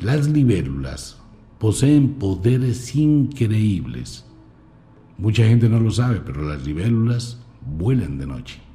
[0.00, 1.18] Las libélulas
[1.60, 4.26] poseen poderes increíbles.
[5.18, 8.65] Mucha gente no lo sabe, pero las libélulas vuelan de noche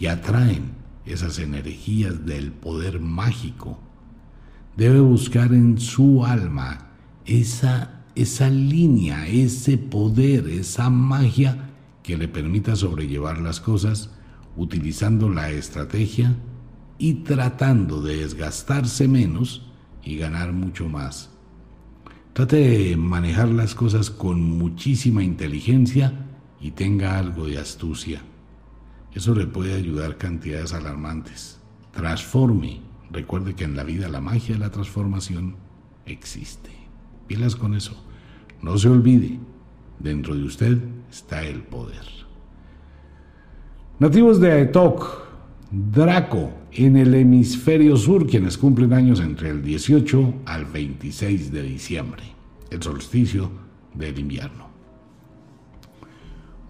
[0.00, 0.72] y atraen
[1.04, 3.78] esas energías del poder mágico.
[4.76, 6.88] Debe buscar en su alma
[7.26, 11.70] esa, esa línea, ese poder, esa magia
[12.02, 14.10] que le permita sobrellevar las cosas
[14.56, 16.34] utilizando la estrategia
[16.98, 19.66] y tratando de desgastarse menos
[20.02, 21.30] y ganar mucho más.
[22.32, 26.26] Trate de manejar las cosas con muchísima inteligencia
[26.60, 28.22] y tenga algo de astucia.
[29.14, 31.58] Eso le puede ayudar cantidades alarmantes.
[31.92, 32.80] Transforme.
[33.10, 35.56] Recuerde que en la vida la magia de la transformación
[36.06, 36.70] existe.
[37.26, 37.96] Pilas con eso.
[38.62, 39.38] No se olvide,
[39.98, 40.78] dentro de usted
[41.10, 42.04] está el poder.
[43.98, 45.24] Nativos de Aetok,
[45.70, 52.22] Draco, en el hemisferio sur, quienes cumplen años entre el 18 al 26 de diciembre,
[52.70, 53.50] el solsticio
[53.94, 54.69] del invierno.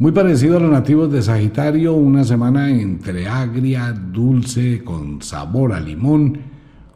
[0.01, 5.79] Muy parecido a los nativos de Sagitario, una semana entre agria, dulce, con sabor a
[5.79, 6.39] limón,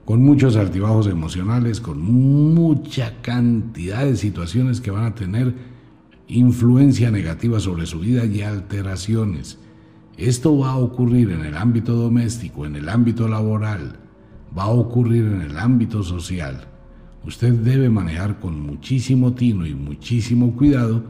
[0.05, 5.55] con muchos altibajos emocionales, con mucha cantidad de situaciones que van a tener
[6.27, 9.59] influencia negativa sobre su vida y alteraciones
[10.17, 13.97] esto va a ocurrir en el ámbito doméstico, en el ámbito laboral,
[14.57, 16.69] va a ocurrir en el ámbito social.
[17.27, 21.03] Usted debe manejar con muchísimo tino y muchísimo cuidado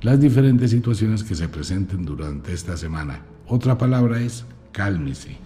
[0.00, 3.22] las diferentes situaciones que se presenten durante esta semana.
[3.46, 5.36] Otra palabra es cálmese.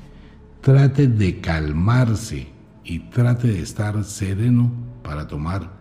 [0.61, 2.49] Trate de calmarse
[2.85, 4.71] y trate de estar sereno
[5.03, 5.73] para tomar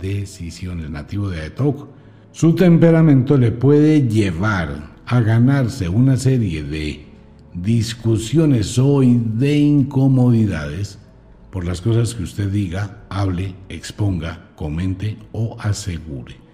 [0.00, 0.90] decisiones.
[0.90, 1.88] Nativo de Aetok,
[2.32, 7.06] su temperamento le puede llevar a ganarse una serie de
[7.54, 10.98] discusiones hoy de incomodidades
[11.50, 16.45] por las cosas que usted diga, hable, exponga, comente o asegure.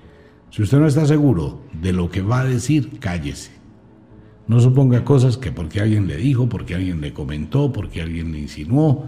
[0.53, 3.53] Si usted no está seguro de lo que va a decir, cállese.
[4.47, 8.41] No suponga cosas que porque alguien le dijo, porque alguien le comentó, porque alguien le
[8.41, 9.07] insinuó,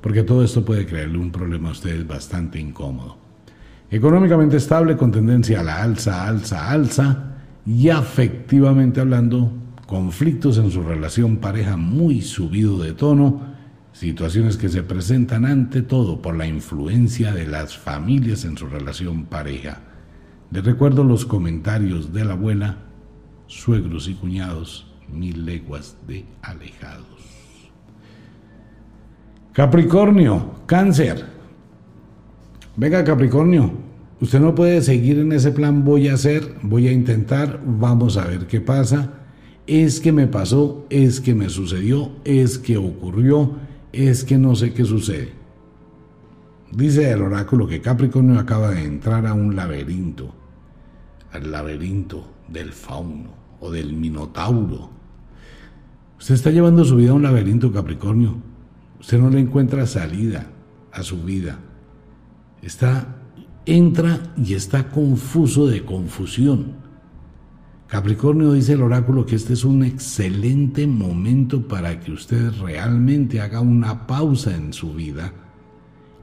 [0.00, 3.18] porque todo esto puede crearle un problema a usted bastante incómodo.
[3.90, 9.50] Económicamente estable con tendencia a la alza, alza, alza y afectivamente hablando,
[9.88, 13.40] conflictos en su relación pareja muy subido de tono,
[13.92, 19.24] situaciones que se presentan ante todo por la influencia de las familias en su relación
[19.24, 19.93] pareja.
[20.54, 22.76] Les recuerdo los comentarios de la abuela,
[23.48, 27.08] suegros y cuñados, mil leguas de alejados.
[29.52, 31.24] Capricornio, cáncer.
[32.76, 33.72] Venga Capricornio,
[34.20, 38.24] Usted no puede seguir en ese plan, voy a hacer, voy a intentar, vamos a
[38.24, 39.10] ver qué pasa.
[39.66, 43.56] Es que me pasó, es que me sucedió, es que ocurrió,
[43.92, 45.32] es que no sé qué sucede.
[46.70, 50.32] Dice el oráculo que Capricornio acaba de entrar a un laberinto,
[51.34, 53.30] al laberinto del fauno
[53.60, 54.90] o del minotauro.
[56.18, 58.36] Usted está llevando su vida a un laberinto, Capricornio.
[58.98, 60.46] Usted no le encuentra salida
[60.92, 61.58] a su vida.
[62.62, 63.20] Está
[63.66, 66.84] entra y está confuso de confusión.
[67.88, 73.60] Capricornio dice el oráculo que este es un excelente momento para que usted realmente haga
[73.60, 75.32] una pausa en su vida,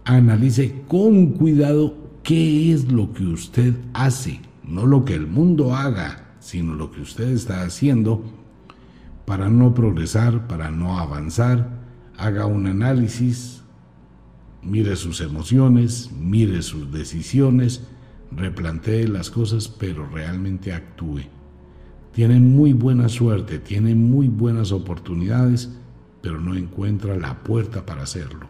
[0.03, 4.41] analice con cuidado qué es lo que usted hace,
[4.71, 8.23] no lo que el mundo haga, sino lo que usted está haciendo
[9.25, 11.81] para no progresar, para no avanzar,
[12.17, 13.63] haga un análisis,
[14.63, 17.85] mire sus emociones, mire sus decisiones,
[18.31, 21.21] replantee las cosas, pero realmente actúe.
[22.13, 25.69] tiene muy buena suerte, tiene muy buenas oportunidades,
[26.21, 28.47] pero no encuentra la puerta para hacerlo.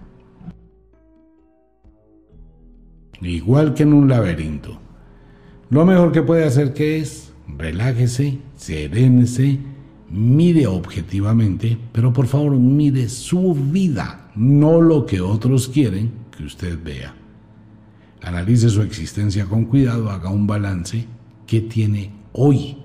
[3.22, 4.91] Igual que en un laberinto.
[5.72, 9.57] Lo mejor que puede hacer que es relájese, serénese,
[10.09, 16.78] mire objetivamente, pero por favor mire su vida, no lo que otros quieren que usted
[16.84, 17.15] vea.
[18.22, 21.07] Analice su existencia con cuidado, haga un balance.
[21.47, 22.78] ¿Qué tiene hoy?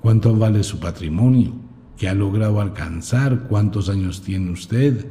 [0.00, 1.52] ¿Cuánto vale su patrimonio?
[1.98, 3.46] ¿Qué ha logrado alcanzar?
[3.46, 5.06] ¿Cuántos años tiene usted?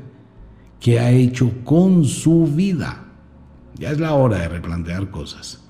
[0.79, 3.05] ¿Qué ha hecho con su vida?
[3.75, 5.66] Ya es la hora de replantear cosas.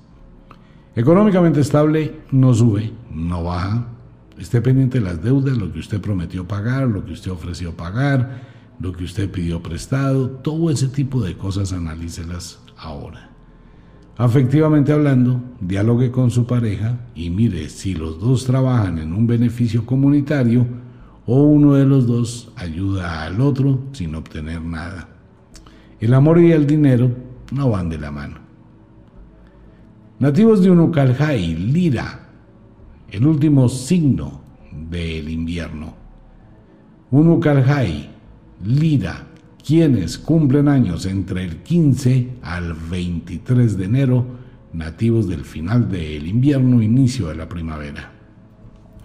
[0.98, 3.86] Económicamente estable no sube, no baja.
[4.36, 8.42] Esté pendiente de las deudas, lo que usted prometió pagar, lo que usted ofreció pagar,
[8.80, 13.30] lo que usted pidió prestado, todo ese tipo de cosas analícelas ahora.
[14.16, 19.86] Afectivamente hablando, dialogue con su pareja y mire si los dos trabajan en un beneficio
[19.86, 20.66] comunitario
[21.26, 25.10] o uno de los dos ayuda al otro sin obtener nada.
[26.00, 27.12] El amor y el dinero
[27.52, 28.47] no van de la mano.
[30.20, 32.26] Nativos de Unucalhai, Lira,
[33.08, 34.40] el último signo
[34.90, 35.94] del invierno.
[37.12, 38.10] Unucalhai,
[38.64, 39.28] Lira,
[39.64, 44.26] quienes cumplen años entre el 15 al 23 de enero,
[44.72, 48.10] nativos del final del invierno, inicio de la primavera.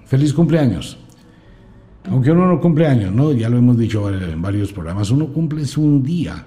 [0.06, 0.98] Feliz cumpleaños.
[2.10, 3.34] Aunque uno no cumple años, ¿no?
[3.34, 6.44] Ya lo hemos dicho en varios programas, uno cumple un día.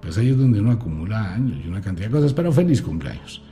[0.00, 3.42] Pues ahí es donde uno acumula años y una cantidad de cosas, pero feliz cumpleaños.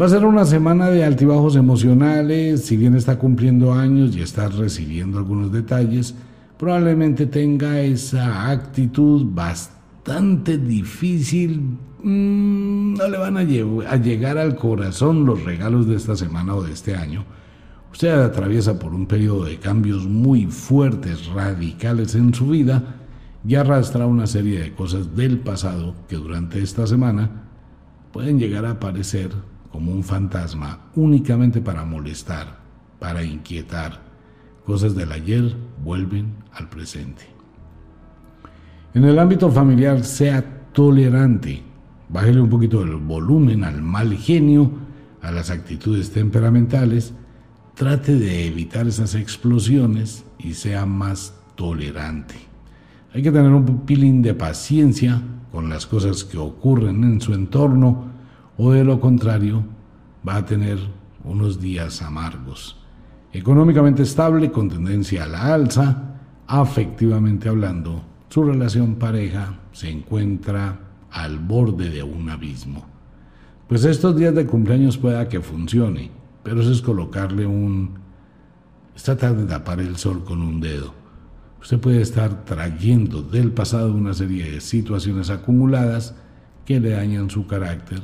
[0.00, 4.48] Va a ser una semana de altibajos emocionales, si bien está cumpliendo años y está
[4.48, 6.16] recibiendo algunos detalles,
[6.58, 11.78] probablemente tenga esa actitud bastante difícil.
[12.02, 13.42] Mm, no le van a,
[13.88, 17.24] a llegar al corazón los regalos de esta semana o de este año.
[17.92, 22.96] Usted atraviesa por un periodo de cambios muy fuertes, radicales en su vida
[23.46, 27.44] y arrastra una serie de cosas del pasado que durante esta semana
[28.12, 32.60] pueden llegar a aparecer como un fantasma únicamente para molestar,
[33.00, 34.02] para inquietar.
[34.64, 37.24] Cosas del ayer vuelven al presente.
[38.94, 41.60] En el ámbito familiar, sea tolerante.
[42.08, 44.70] Bájele un poquito el volumen al mal genio,
[45.20, 47.12] a las actitudes temperamentales.
[47.74, 52.36] Trate de evitar esas explosiones y sea más tolerante.
[53.12, 55.20] Hay que tener un pilín de paciencia
[55.50, 58.13] con las cosas que ocurren en su entorno
[58.56, 59.64] o de lo contrario
[60.26, 60.78] va a tener
[61.24, 62.76] unos días amargos.
[63.32, 70.78] Económicamente estable, con tendencia a la alza, afectivamente hablando, su relación pareja se encuentra
[71.10, 72.86] al borde de un abismo.
[73.68, 76.10] Pues estos días de cumpleaños pueda que funcione,
[76.42, 77.98] pero eso es colocarle un...
[78.94, 80.94] es tratar de tapar el sol con un dedo.
[81.60, 86.14] Usted puede estar trayendo del pasado una serie de situaciones acumuladas
[86.66, 88.02] que le dañan su carácter,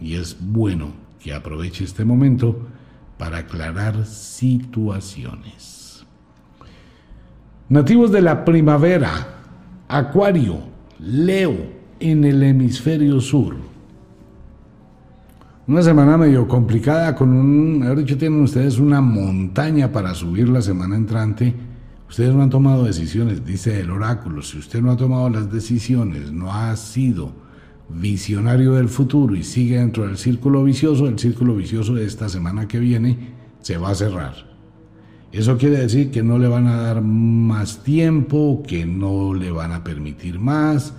[0.00, 2.58] y es bueno que aproveche este momento
[3.18, 6.04] para aclarar situaciones.
[7.68, 9.10] Nativos de la primavera,
[9.86, 10.58] Acuario,
[10.98, 13.54] Leo, en el hemisferio sur.
[15.66, 20.62] Una semana medio complicada con un, haber dicho, tienen ustedes una montaña para subir la
[20.62, 21.54] semana entrante.
[22.08, 24.42] Ustedes no han tomado decisiones, dice el oráculo.
[24.42, 27.32] Si usted no ha tomado las decisiones, no ha sido
[27.92, 32.68] visionario del futuro y sigue dentro del círculo vicioso, el círculo vicioso de esta semana
[32.68, 33.16] que viene
[33.60, 34.50] se va a cerrar.
[35.32, 39.72] Eso quiere decir que no le van a dar más tiempo, que no le van
[39.72, 40.92] a permitir más,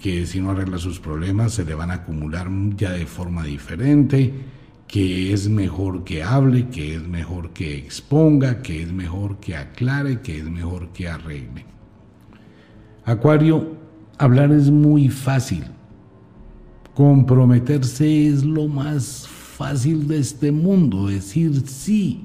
[0.00, 4.32] que si no arregla sus problemas se le van a acumular ya de forma diferente,
[4.86, 10.20] que es mejor que hable, que es mejor que exponga, que es mejor que aclare,
[10.20, 11.66] que es mejor que arregle.
[13.04, 13.76] Acuario,
[14.18, 15.64] hablar es muy fácil
[16.96, 22.24] Comprometerse es lo más fácil de este mundo, decir sí,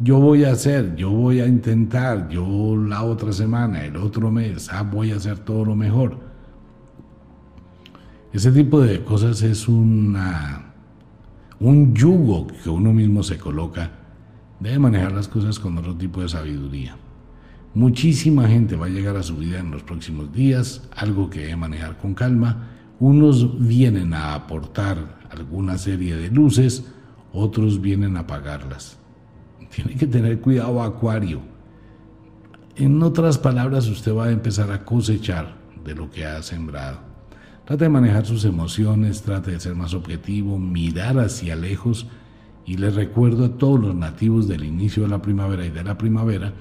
[0.00, 4.68] yo voy a hacer, yo voy a intentar, yo la otra semana, el otro mes,
[4.72, 6.18] ah, voy a hacer todo lo mejor.
[8.32, 10.72] Ese tipo de cosas es una,
[11.60, 13.92] un yugo que uno mismo se coloca.
[14.58, 16.96] Debe manejar las cosas con otro tipo de sabiduría.
[17.74, 21.54] Muchísima gente va a llegar a su vida en los próximos días, algo que debe
[21.54, 26.84] manejar con calma unos vienen a aportar alguna serie de luces,
[27.32, 28.98] otros vienen a apagarlas.
[29.74, 31.40] Tiene que tener cuidado, Acuario.
[32.76, 36.98] En otras palabras, usted va a empezar a cosechar de lo que ha sembrado.
[37.64, 42.06] Trate de manejar sus emociones, trate de ser más objetivo, mirar hacia lejos
[42.66, 45.96] y les recuerdo a todos los nativos del inicio de la primavera y de la
[45.96, 46.52] primavera,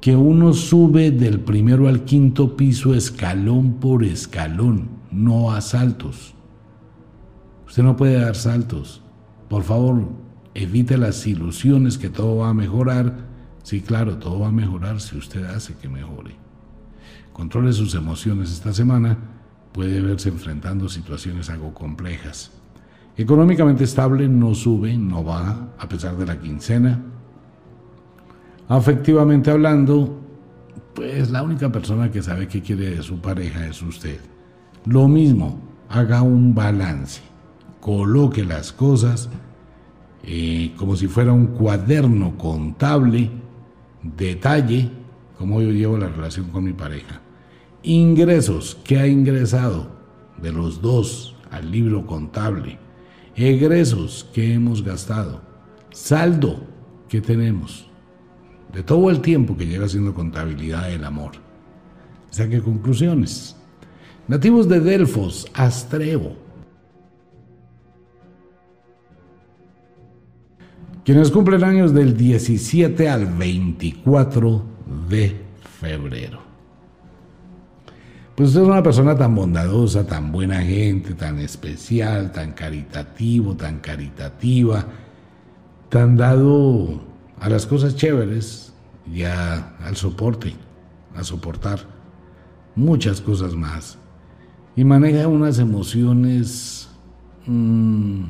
[0.00, 6.34] que uno sube del primero al quinto piso escalón por escalón, no a saltos.
[7.66, 9.02] Usted no puede dar saltos.
[9.48, 10.08] Por favor,
[10.54, 13.26] evite las ilusiones que todo va a mejorar.
[13.62, 16.34] Sí, claro, todo va a mejorar si usted hace que mejore.
[17.32, 19.18] Controle sus emociones esta semana.
[19.72, 22.52] Puede verse enfrentando situaciones algo complejas.
[23.16, 27.00] Económicamente estable, no sube, no baja, a pesar de la quincena
[28.70, 30.16] Afectivamente hablando,
[30.94, 34.20] pues la única persona que sabe qué quiere de su pareja es usted.
[34.84, 35.58] Lo mismo,
[35.88, 37.20] haga un balance,
[37.80, 39.28] coloque las cosas
[40.22, 43.30] eh, como si fuera un cuaderno contable,
[44.02, 44.90] detalle
[45.38, 47.20] cómo yo llevo la relación con mi pareja.
[47.82, 49.88] Ingresos, ¿qué ha ingresado
[50.40, 52.78] de los dos al libro contable?
[53.36, 55.40] Egresos, ¿qué hemos gastado?
[55.90, 56.60] Saldo,
[57.08, 57.90] ¿qué tenemos?
[58.72, 61.32] de todo el tiempo que lleva haciendo contabilidad del amor.
[62.30, 63.56] Saque conclusiones.
[64.30, 66.36] Nativos de Delfos, Astreo.
[71.04, 74.62] Quienes cumplen años del 17 al 24
[75.08, 75.36] de
[75.80, 76.38] febrero.
[78.36, 83.80] Pues usted es una persona tan bondadosa, tan buena gente, tan especial, tan caritativo, tan
[83.80, 84.86] caritativa,
[85.88, 87.00] tan dado
[87.40, 88.72] a las cosas chéveres
[89.12, 90.54] y al soporte,
[91.16, 91.80] a soportar
[92.76, 93.99] muchas cosas más.
[94.76, 96.88] Y maneja unas emociones,
[97.46, 98.22] mm,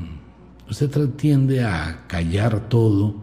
[0.70, 3.14] usted tiende a callar todo,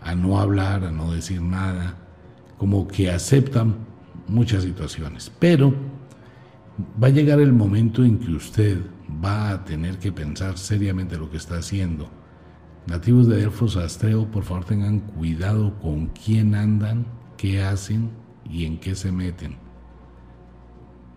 [0.00, 1.96] a no hablar, a no decir nada,
[2.58, 3.76] como que aceptan
[4.26, 5.30] muchas situaciones.
[5.38, 5.74] Pero
[7.02, 8.78] va a llegar el momento en que usted
[9.24, 12.10] va a tener que pensar seriamente lo que está haciendo
[12.88, 17.04] Nativos de Delfos Astreo, por favor tengan cuidado con quién andan,
[17.36, 18.08] qué hacen
[18.48, 19.56] y en qué se meten.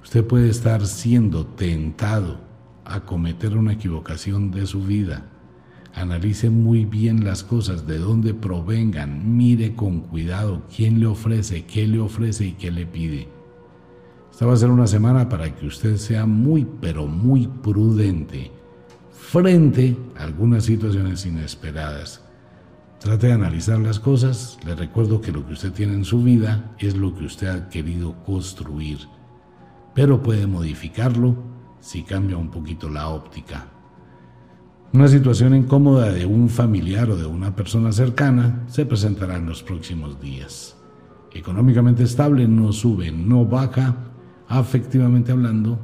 [0.03, 2.39] Usted puede estar siendo tentado
[2.85, 5.27] a cometer una equivocación de su vida.
[5.93, 11.87] Analice muy bien las cosas, de dónde provengan, mire con cuidado quién le ofrece, qué
[11.87, 13.27] le ofrece y qué le pide.
[14.31, 18.51] Esta va a ser una semana para que usted sea muy, pero muy prudente
[19.11, 22.21] frente a algunas situaciones inesperadas.
[22.99, 24.57] Trate de analizar las cosas.
[24.65, 27.69] Le recuerdo que lo que usted tiene en su vida es lo que usted ha
[27.69, 28.99] querido construir,
[29.93, 31.35] pero puede modificarlo
[31.79, 33.67] si cambia un poquito la óptica.
[34.93, 39.63] Una situación incómoda de un familiar o de una persona cercana se presentará en los
[39.63, 40.77] próximos días.
[41.33, 43.95] Económicamente estable, no sube, no baja.
[44.49, 45.79] Afectivamente hablando,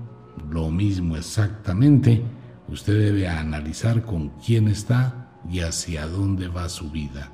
[0.50, 2.24] lo mismo exactamente
[2.70, 7.32] Usted debe analizar con quién está y hacia dónde va su vida.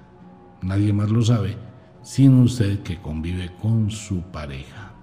[0.62, 1.58] Nadie más lo sabe,
[2.04, 4.94] sino usted que convive con su pareja.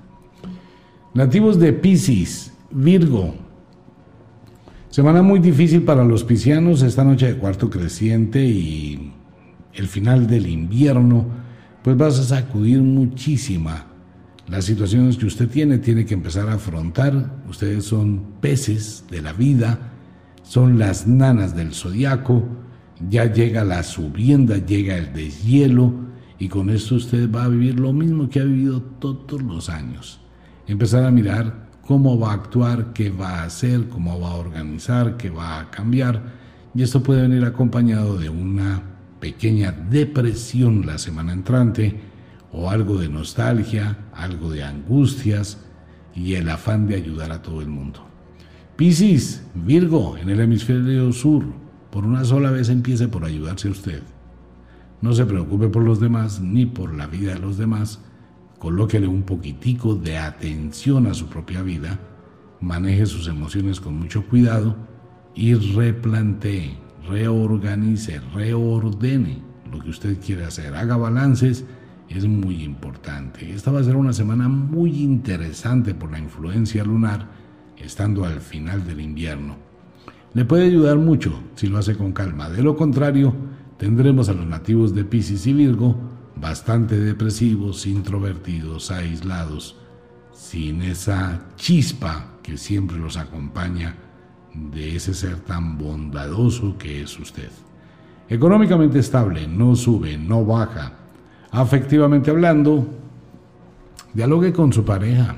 [1.12, 3.34] Nativos de Pisces, Virgo.
[4.90, 9.12] Semana muy difícil para los piscianos, esta noche de cuarto creciente y
[9.74, 11.26] el final del invierno,
[11.82, 13.86] pues vas a sacudir muchísima
[14.46, 17.42] las situaciones que usted tiene, tiene que empezar a afrontar.
[17.48, 19.90] Ustedes son peces de la vida,
[20.44, 22.46] son las nanas del zodiaco,
[23.08, 25.92] ya llega la subienda, llega el deshielo,
[26.38, 30.19] y con esto usted va a vivir lo mismo que ha vivido todos los años.
[30.70, 35.16] Empezar a mirar cómo va a actuar, qué va a hacer, cómo va a organizar,
[35.16, 36.22] qué va a cambiar,
[36.76, 38.80] y esto puede venir acompañado de una
[39.18, 41.98] pequeña depresión la semana entrante,
[42.52, 45.58] o algo de nostalgia, algo de angustias
[46.14, 48.06] y el afán de ayudar a todo el mundo.
[48.76, 51.42] Piscis, Virgo, en el hemisferio sur,
[51.90, 54.02] por una sola vez empiece por ayudarse a usted.
[55.00, 57.98] No se preocupe por los demás ni por la vida de los demás.
[58.60, 61.98] Colóquele un poquitico de atención a su propia vida,
[62.60, 64.76] maneje sus emociones con mucho cuidado
[65.34, 66.76] y replantee,
[67.08, 69.38] reorganice, reordene
[69.72, 70.74] lo que usted quiere hacer.
[70.74, 71.64] Haga balances,
[72.10, 73.50] es muy importante.
[73.50, 77.28] Esta va a ser una semana muy interesante por la influencia lunar
[77.78, 79.56] estando al final del invierno.
[80.34, 82.50] Le puede ayudar mucho si lo hace con calma.
[82.50, 83.34] De lo contrario,
[83.78, 86.09] tendremos a los nativos de Pisces y Virgo
[86.40, 89.76] bastante depresivos, introvertidos, aislados,
[90.32, 93.96] sin esa chispa que siempre los acompaña
[94.54, 97.50] de ese ser tan bondadoso que es usted.
[98.28, 100.94] Económicamente estable, no sube, no baja.
[101.50, 102.88] Afectivamente hablando,
[104.14, 105.36] dialogue con su pareja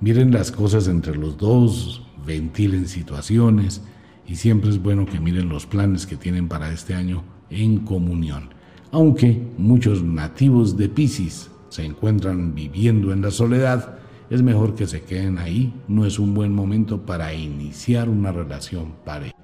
[0.00, 3.82] Miren las cosas entre los dos, ventilen situaciones
[4.28, 8.50] y siempre es bueno que miren los planes que tienen para este año en comunión.
[8.90, 13.98] Aunque muchos nativos de Pisces se encuentran viviendo en la soledad,
[14.30, 18.94] es mejor que se queden ahí, no es un buen momento para iniciar una relación
[19.04, 19.34] pareja.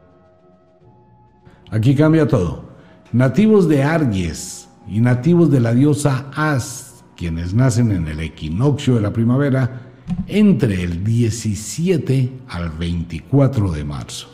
[1.71, 2.65] Aquí cambia todo.
[3.13, 9.01] Nativos de Aries y nativos de la diosa As, quienes nacen en el equinoccio de
[9.01, 9.83] la primavera,
[10.27, 14.29] entre el 17 al 24 de marzo.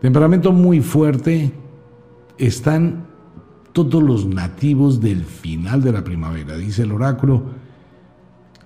[0.00, 1.52] Temperamento muy fuerte,
[2.38, 3.09] están
[3.72, 7.44] todos los nativos del final de la primavera, dice el oráculo,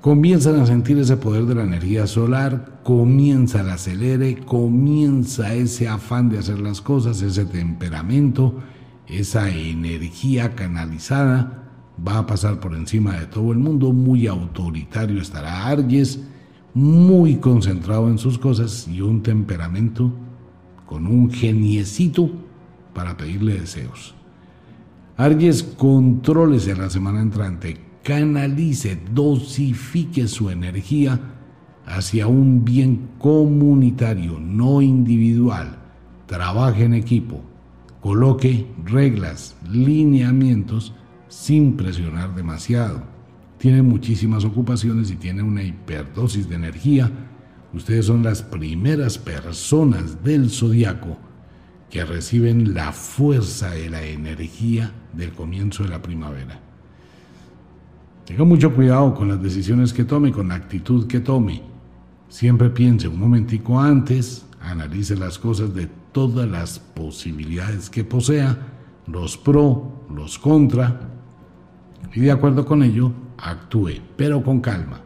[0.00, 6.28] comienzan a sentir ese poder de la energía solar, comienza el acelere, comienza ese afán
[6.28, 8.54] de hacer las cosas, ese temperamento,
[9.06, 11.64] esa energía canalizada,
[12.06, 16.20] va a pasar por encima de todo el mundo, muy autoritario estará Aries,
[16.74, 20.12] muy concentrado en sus cosas y un temperamento
[20.86, 22.30] con un geniecito
[22.92, 24.14] para pedirle deseos.
[25.16, 31.20] Aries, contrólese la semana entrante, canalice, dosifique su energía
[31.86, 35.78] hacia un bien comunitario, no individual.
[36.26, 37.42] Trabaje en equipo,
[38.00, 40.92] coloque reglas, lineamientos
[41.28, 43.04] sin presionar demasiado.
[43.58, 47.08] Tiene muchísimas ocupaciones y tiene una hiperdosis de energía.
[47.72, 51.18] Ustedes son las primeras personas del zodiaco
[51.94, 56.58] que reciben la fuerza de la energía del comienzo de la primavera.
[58.26, 61.62] Tenga mucho cuidado con las decisiones que tome, con la actitud que tome.
[62.28, 68.58] Siempre piense un momentico antes, analice las cosas de todas las posibilidades que posea,
[69.06, 71.00] los pro, los contra,
[72.12, 75.00] y de acuerdo con ello, actúe, pero con calma.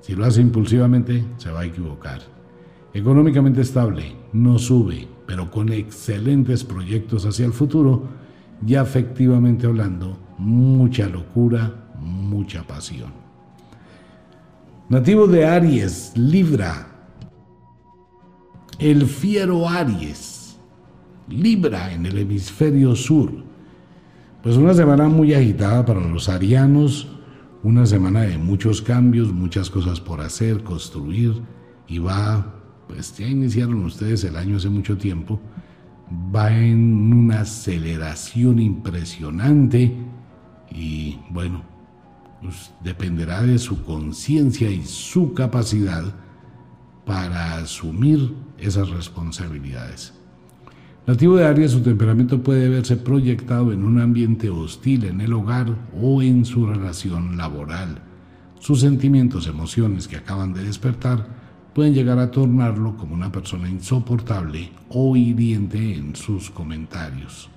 [0.00, 2.22] Si lo hace impulsivamente, se va a equivocar.
[2.92, 8.08] Económicamente estable, no sube, pero con excelentes proyectos hacia el futuro
[8.66, 13.12] y afectivamente hablando, mucha locura, mucha pasión.
[14.88, 16.92] Nativo de Aries, Libra.
[18.78, 20.56] El fiero Aries,
[21.28, 23.32] Libra en el hemisferio sur.
[24.42, 27.08] Pues una semana muy agitada para los arianos,
[27.64, 31.42] una semana de muchos cambios, muchas cosas por hacer, construir
[31.88, 32.55] y va
[32.86, 35.40] pues ya iniciaron ustedes el año hace mucho tiempo,
[36.34, 39.92] va en una aceleración impresionante
[40.70, 41.62] y bueno,
[42.42, 46.04] pues dependerá de su conciencia y su capacidad
[47.04, 50.12] para asumir esas responsabilidades.
[51.06, 55.72] Nativo de Aries, su temperamento puede verse proyectado en un ambiente hostil en el hogar
[56.00, 58.02] o en su relación laboral.
[58.58, 61.28] Sus sentimientos, emociones que acaban de despertar
[61.76, 67.50] pueden llegar a tornarlo como una persona insoportable o hiriente en sus comentarios.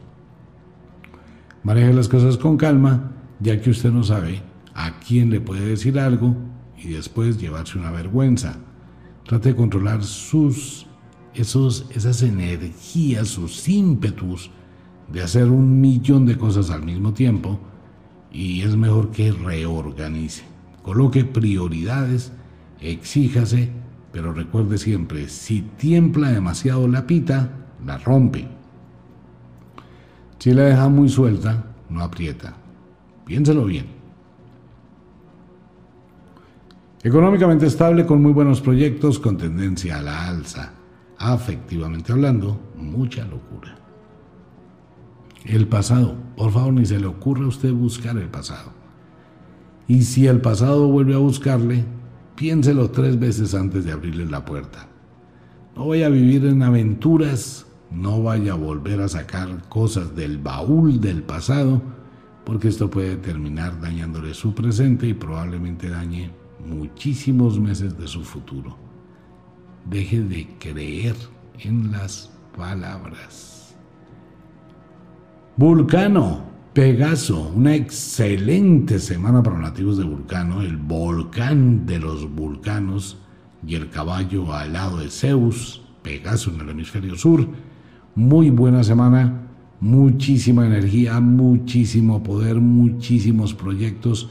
[1.64, 4.42] Maneje las cosas con calma, ya que usted no sabe
[4.76, 6.36] a quién le puede decir algo
[6.78, 8.58] y después llevarse una vergüenza.
[9.26, 10.86] Trate de controlar sus
[11.34, 14.52] esos, esas energías, sus ímpetus
[15.10, 17.58] de hacer un millón de cosas al mismo tiempo
[18.34, 20.44] y es mejor que reorganice.
[20.84, 22.34] Coloque prioridades,
[22.82, 23.79] exíjase
[24.12, 27.50] pero recuerde siempre, si tiembla demasiado la pita,
[27.86, 28.48] la rompe.
[30.40, 32.56] Si la deja muy suelta, no aprieta.
[33.26, 34.00] Piénselo bien.
[37.04, 40.74] Económicamente estable con muy buenos proyectos con tendencia a la alza.
[41.18, 43.78] Afectivamente hablando, mucha locura.
[45.46, 48.72] El pasado, por favor, ni se le ocurra a usted buscar el pasado.
[49.88, 51.86] Y si el pasado vuelve a buscarle,
[52.40, 54.88] piénselo tres veces antes de abrirle la puerta.
[55.76, 61.02] No vaya a vivir en aventuras, no vaya a volver a sacar cosas del baúl
[61.02, 61.82] del pasado,
[62.46, 66.32] porque esto puede terminar dañándole su presente y probablemente dañe
[66.66, 68.78] muchísimos meses de su futuro.
[69.90, 71.18] Deje de creer
[71.60, 73.76] en las palabras.
[75.58, 76.44] Vulcano,
[76.74, 83.18] Pegaso, una excelente semana para nativos de Vulcano, el volcán de los vulcanos
[83.66, 87.48] y el caballo al lado de Zeus, Pegaso en el hemisferio sur.
[88.14, 89.48] Muy buena semana,
[89.80, 94.30] muchísima energía, muchísimo poder, muchísimos proyectos,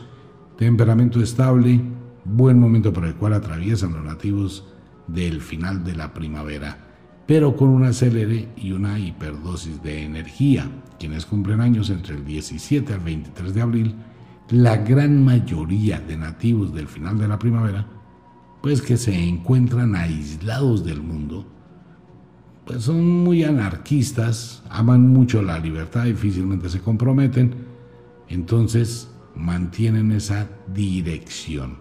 [0.56, 1.80] temperamento estable,
[2.24, 4.64] buen momento por el cual atraviesan los nativos
[5.08, 6.87] del final de la primavera
[7.28, 10.66] pero con un acelere y una hiperdosis de energía.
[10.98, 13.94] Quienes cumplen años entre el 17 al 23 de abril,
[14.48, 17.86] la gran mayoría de nativos del final de la primavera,
[18.62, 21.44] pues que se encuentran aislados del mundo,
[22.64, 27.54] pues son muy anarquistas, aman mucho la libertad, difícilmente se comprometen,
[28.30, 31.76] entonces mantienen esa dirección.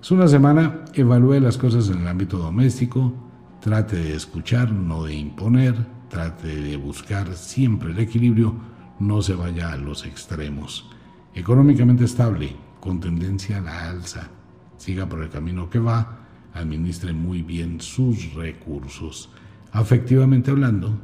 [0.00, 3.25] Es una semana, evalúe las cosas en el ámbito doméstico,
[3.66, 5.74] trate de escuchar, no de imponer,
[6.08, 8.54] trate de buscar siempre el equilibrio,
[9.00, 10.88] no se vaya a los extremos.
[11.34, 14.28] Económicamente estable, con tendencia a la alza,
[14.76, 16.16] siga por el camino que va,
[16.54, 19.30] administre muy bien sus recursos.
[19.72, 20.96] Afectivamente hablando,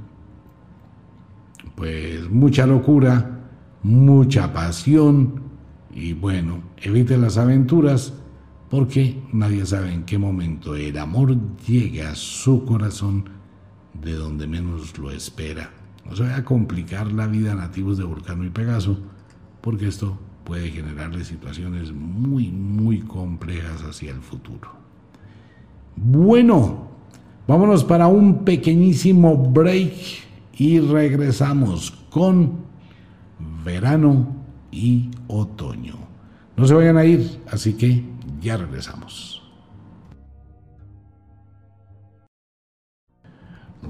[1.75, 3.41] pues mucha locura,
[3.83, 5.43] mucha pasión.
[5.91, 8.15] Y bueno, evite las aventuras
[8.73, 13.29] porque nadie sabe en qué momento el amor llegue a su corazón
[13.93, 15.71] de donde menos lo espera.
[16.07, 18.99] No se vaya a complicar la vida a nativos de Vulcano y Pegaso,
[19.61, 24.71] porque esto puede generarle situaciones muy, muy complejas hacia el futuro.
[25.95, 26.89] Bueno,
[27.47, 29.93] vámonos para un pequeñísimo break
[30.57, 32.53] y regresamos con
[33.67, 34.29] verano
[34.71, 35.97] y otoño.
[36.57, 38.12] No se vayan a ir, así que
[38.43, 39.43] ya regresamos.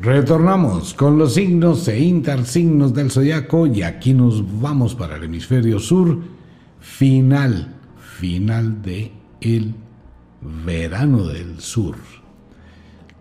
[0.01, 5.79] Retornamos con los signos e intersignos del zodiaco y aquí nos vamos para el hemisferio
[5.79, 6.19] sur,
[6.81, 7.75] final,
[8.19, 9.75] final de el
[10.65, 11.97] verano del sur.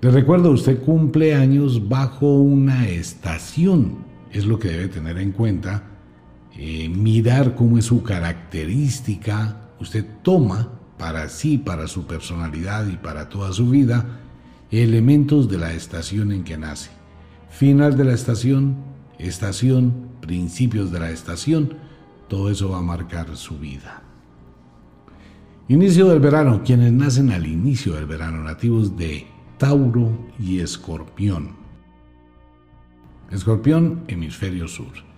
[0.01, 3.99] Les recuerdo, usted cumple años bajo una estación,
[4.31, 5.83] es lo que debe tener en cuenta,
[6.57, 13.27] eh, mirar cómo es su característica, usted toma para sí, para su personalidad y para
[13.27, 14.19] toda su vida,
[14.69, 16.91] elementos de la estación en que nace.
[17.49, 18.75] Final de la estación,
[19.17, 21.73] estación, principios de la estación,
[22.27, 24.03] todo eso va a marcar su vida.
[25.69, 29.25] Inicio del verano, quienes nacen al inicio del verano, nativos de
[29.57, 31.55] Tauro y Escorpión.
[33.31, 35.10] Escorpión, hemisferio sur.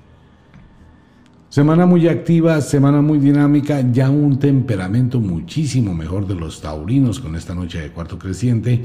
[1.53, 7.35] Semana muy activa, semana muy dinámica, ya un temperamento muchísimo mejor de los taurinos con
[7.35, 8.83] esta noche de cuarto creciente,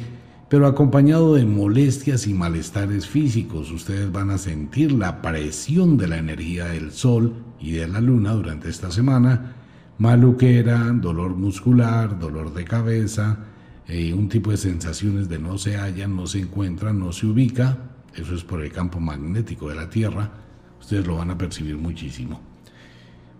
[0.50, 3.70] pero acompañado de molestias y malestares físicos.
[3.70, 8.32] Ustedes van a sentir la presión de la energía del sol y de la luna
[8.32, 9.54] durante esta semana.
[9.96, 13.46] Maluquera, dolor muscular, dolor de cabeza,
[13.86, 17.78] eh, un tipo de sensaciones de no se hallan, no se encuentran, no se ubica.
[18.14, 20.30] Eso es por el campo magnético de la Tierra.
[20.78, 22.47] Ustedes lo van a percibir muchísimo.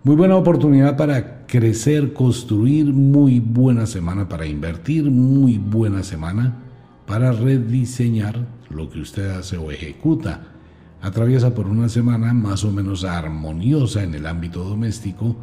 [0.04, 6.56] Muy buena oportunidad para crecer, construir, muy buena semana para invertir, muy buena semana
[7.04, 10.52] para rediseñar lo que usted hace o ejecuta.
[11.02, 15.36] Atraviesa por una semana más o menos armoniosa en el ámbito doméstico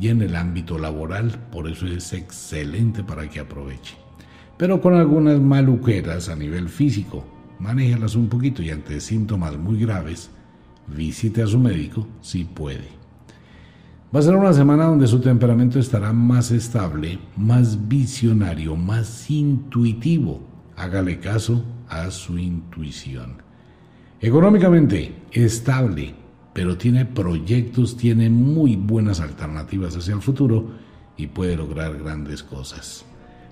[0.00, 3.96] y en el ámbito laboral, por eso es excelente para que aproveche.
[4.56, 7.24] Pero con algunas maluqueras a nivel físico,
[7.58, 10.30] manéjalas un poquito y ante síntomas muy graves,
[10.86, 12.95] visite a su médico si puede.
[14.14, 20.40] Va a ser una semana donde su temperamento estará más estable, más visionario, más intuitivo.
[20.76, 23.42] Hágale caso a su intuición.
[24.20, 26.14] Económicamente, estable,
[26.52, 30.70] pero tiene proyectos, tiene muy buenas alternativas hacia el futuro
[31.16, 33.04] y puede lograr grandes cosas.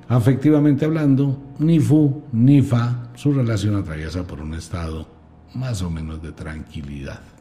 [0.09, 5.09] Afectivamente hablando, ni fu ni fa, su relación atraviesa por un estado
[5.55, 7.34] más o menos de tranquilidad.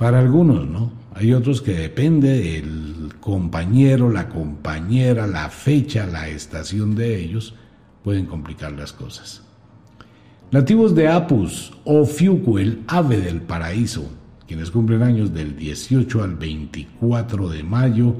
[0.00, 0.90] Para algunos, ¿no?
[1.14, 7.54] Hay otros que depende del compañero, la compañera, la fecha, la estación de ellos,
[8.02, 9.42] pueden complicar las cosas.
[10.52, 14.10] Nativos de Apus o Fiucu, el ave del paraíso,
[14.48, 18.16] quienes cumplen años del 18 al 24 de mayo,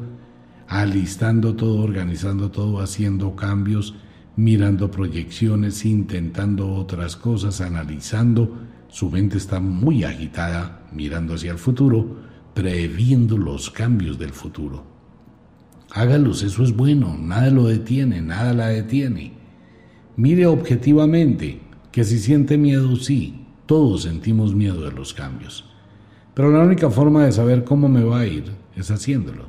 [0.68, 3.94] alistando todo, organizando todo, haciendo cambios,
[4.36, 8.54] mirando proyecciones, intentando otras cosas, analizando,
[8.88, 12.16] su mente está muy agitada, mirando hacia el futuro,
[12.54, 14.84] previendo los cambios del futuro.
[15.90, 19.32] Hágalos, eso es bueno, nada lo detiene, nada la detiene.
[20.16, 21.60] Mire objetivamente
[21.90, 25.64] que si siente miedo, sí, todos sentimos miedo de los cambios.
[26.34, 28.44] Pero la única forma de saber cómo me va a ir
[28.76, 29.46] es haciéndolo.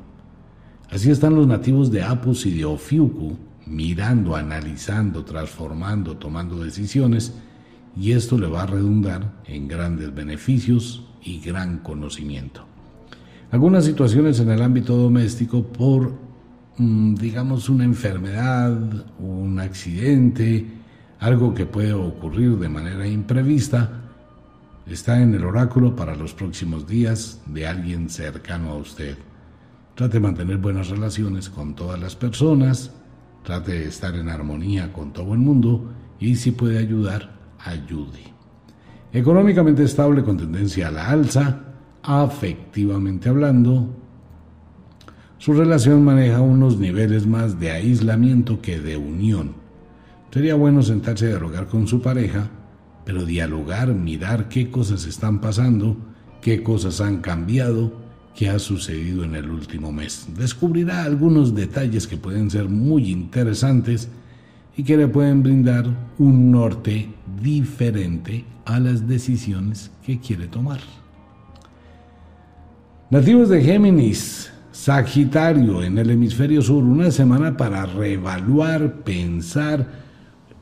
[0.90, 3.36] Así están los nativos de Apus y de Ofiuku,
[3.66, 7.34] mirando, analizando, transformando, tomando decisiones
[7.96, 12.64] y esto le va a redundar en grandes beneficios y gran conocimiento.
[13.50, 16.14] Algunas situaciones en el ámbito doméstico por,
[16.78, 18.72] mm, digamos, una enfermedad,
[19.18, 20.66] un accidente,
[21.20, 24.02] algo que puede ocurrir de manera imprevista,
[24.86, 29.16] está en el oráculo para los próximos días de alguien cercano a usted.
[29.94, 32.90] Trate de mantener buenas relaciones con todas las personas,
[33.44, 38.31] trate de estar en armonía con todo el mundo y si puede ayudar, ayude.
[39.12, 41.60] Económicamente estable con tendencia a la alza,
[42.02, 43.94] afectivamente hablando,
[45.36, 49.52] su relación maneja unos niveles más de aislamiento que de unión.
[50.30, 52.48] Sería bueno sentarse a dialogar con su pareja,
[53.04, 55.98] pero dialogar, mirar qué cosas están pasando,
[56.40, 57.92] qué cosas han cambiado,
[58.34, 60.26] qué ha sucedido en el último mes.
[60.38, 64.08] Descubrirá algunos detalles que pueden ser muy interesantes
[64.76, 65.86] y que le pueden brindar
[66.18, 67.08] un norte
[67.42, 70.80] diferente a las decisiones que quiere tomar.
[73.10, 79.86] Nativos de Géminis, Sagitario en el hemisferio sur, una semana para reevaluar, pensar.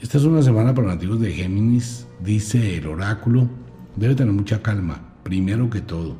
[0.00, 3.48] Esta es una semana para nativos de Géminis, dice el oráculo.
[3.94, 6.16] Debe tener mucha calma, primero que todo.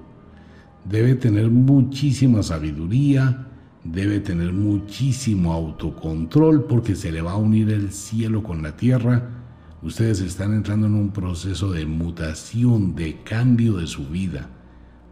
[0.85, 3.49] Debe tener muchísima sabiduría,
[3.85, 9.31] debe tener muchísimo autocontrol porque se le va a unir el cielo con la tierra.
[9.83, 14.51] Ustedes están entrando en un proceso de mutación, de cambio de su vida.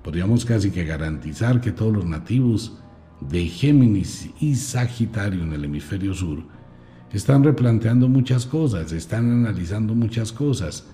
[0.02, 2.78] Podríamos casi que garantizar que todos los nativos
[3.20, 6.44] de Géminis y Sagitario en el hemisferio sur
[7.12, 10.86] están replanteando muchas cosas, están analizando muchas cosas.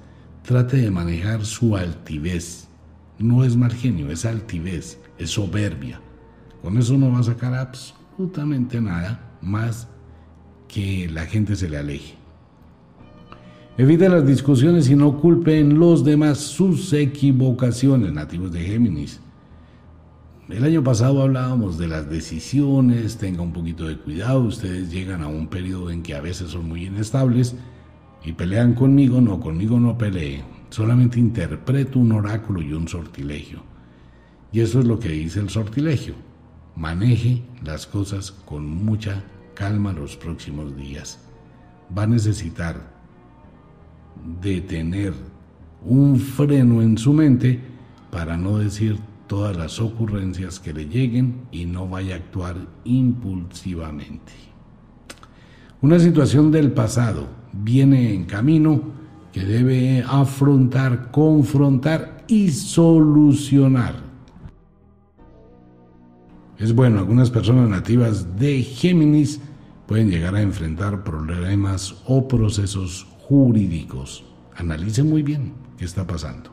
[0.43, 2.69] Trate de manejar su altivez.
[3.19, 6.01] No es mal genio, es altivez, es soberbia.
[6.65, 9.86] Con eso no va a sacar absolutamente nada más
[10.66, 12.15] que la gente se le aleje.
[13.77, 19.20] Evite las discusiones y no culpen los demás sus equivocaciones, nativos de Géminis.
[20.49, 25.28] El año pasado hablábamos de las decisiones, tenga un poquito de cuidado, ustedes llegan a
[25.28, 27.57] un periodo en que a veces son muy inestables
[28.24, 33.62] y pelean conmigo, no, conmigo no pelee, solamente interpreto un oráculo y un sortilegio.
[34.51, 36.15] Y eso es lo que dice el sortilegio
[36.77, 39.23] maneje las cosas con mucha
[39.55, 41.21] calma los próximos días.
[41.97, 42.93] Va a necesitar
[44.41, 45.13] de tener
[45.85, 47.61] un freno en su mente
[48.11, 54.33] para no decir todas las ocurrencias que le lleguen y no vaya a actuar impulsivamente.
[55.81, 58.81] Una situación del pasado viene en camino
[59.33, 64.14] que debe afrontar, confrontar y solucionar
[66.59, 69.41] es bueno, algunas personas nativas de Géminis
[69.87, 74.25] pueden llegar a enfrentar problemas o procesos jurídicos.
[74.57, 76.51] Analice muy bien qué está pasando.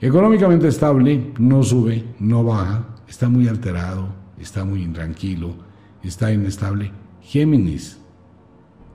[0.00, 4.08] Económicamente estable, no sube, no baja, está muy alterado,
[4.38, 5.54] está muy intranquilo,
[6.02, 6.90] está inestable.
[7.20, 7.98] Géminis,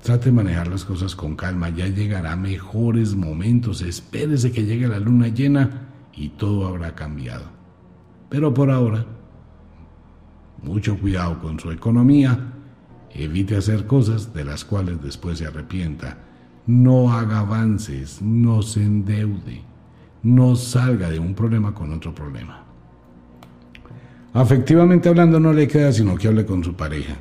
[0.02, 5.00] trate de manejar las cosas con calma, ya llegará mejores momentos, espérese que llegue la
[5.00, 7.46] luna llena y todo habrá cambiado.
[8.30, 9.06] Pero por ahora,
[10.61, 12.53] mucho cuidado con su economía,
[13.14, 16.18] evite hacer cosas de las cuales después se arrepienta,
[16.68, 19.61] no haga avances, no se endeude,
[20.23, 22.64] no salga de un problema con otro problema.
[24.34, 27.15] Afectivamente hablando no le queda sino que hable con su pareja.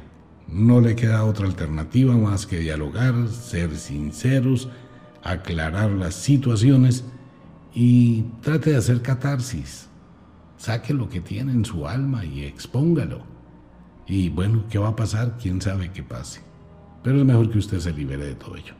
[0.49, 4.69] No le queda otra alternativa más que dialogar, ser sinceros,
[5.23, 7.05] aclarar las situaciones
[7.75, 9.89] y trate de hacer catarsis.
[10.65, 13.19] Saque lo que tiene en su alma y expóngalo.
[14.07, 15.37] Y bueno, ¿qué va a pasar?
[15.39, 16.41] ¿Quién sabe qué pase?
[17.03, 18.73] Pero es mejor que usted se libere de todo ello.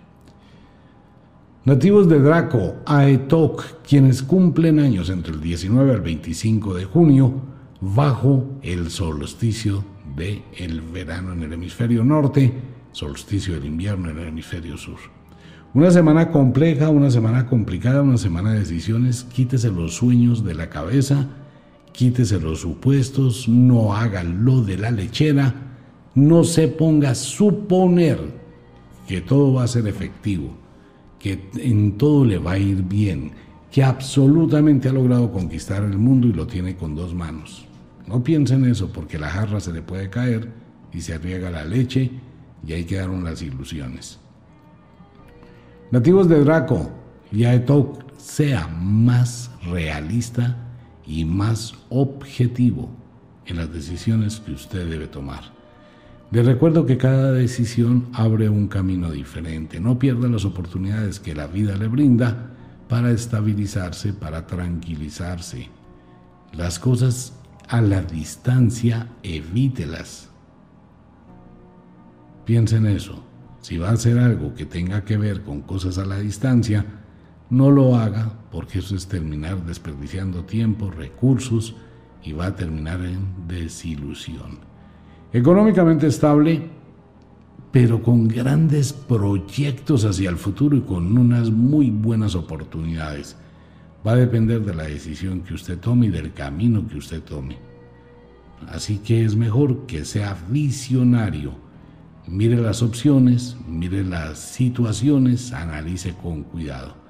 [1.67, 7.35] Nativos de Draco, Aetok, quienes cumplen años entre el 19 al 25 de junio,
[7.83, 9.85] bajo el solsticio
[10.17, 12.51] del el verano en el hemisferio norte,
[12.93, 14.97] solsticio del invierno en el hemisferio sur.
[15.75, 20.71] Una semana compleja, una semana complicada, una semana de decisiones, quítese los sueños de la
[20.71, 21.29] cabeza,
[21.95, 25.55] quítese los supuestos, no haga lo de la lechera,
[26.17, 28.19] no se ponga a suponer
[29.07, 30.51] que todo va a ser efectivo,
[31.21, 33.31] que en todo le va a ir bien,
[33.71, 37.65] que absolutamente ha logrado conquistar el mundo y lo tiene con dos manos.
[38.09, 40.49] No piense en eso porque la jarra se le puede caer
[40.93, 42.11] y se arriesga la leche
[42.67, 44.19] y ahí quedaron las ilusiones.
[45.93, 46.91] Nativos de Draco,
[47.31, 50.64] Yaetok sea más realista
[51.07, 52.91] y más objetivo
[53.47, 55.43] en las decisiones que usted debe tomar.
[56.31, 59.79] Le recuerdo que cada decisión abre un camino diferente.
[59.79, 62.51] No pierda las oportunidades que la vida le brinda
[62.89, 65.69] para estabilizarse, para tranquilizarse.
[66.53, 67.35] Las cosas
[67.69, 70.31] a la distancia, evítelas.
[72.45, 73.23] Piensa en eso.
[73.61, 76.85] Si va a hacer algo que tenga que ver con cosas a la distancia,
[77.51, 81.75] no lo haga porque eso es terminar desperdiciando tiempo, recursos
[82.23, 84.59] y va a terminar en desilusión.
[85.33, 86.63] Económicamente estable,
[87.73, 93.37] pero con grandes proyectos hacia el futuro y con unas muy buenas oportunidades.
[94.07, 97.59] Va a depender de la decisión que usted tome y del camino que usted tome.
[98.69, 101.53] Así que es mejor que sea visionario.
[102.27, 107.04] Mire las opciones, mire las situaciones, analice con cuidado.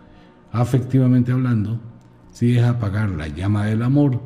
[0.54, 1.80] Afectivamente hablando,
[2.32, 4.20] si deja apagar la llama del amor,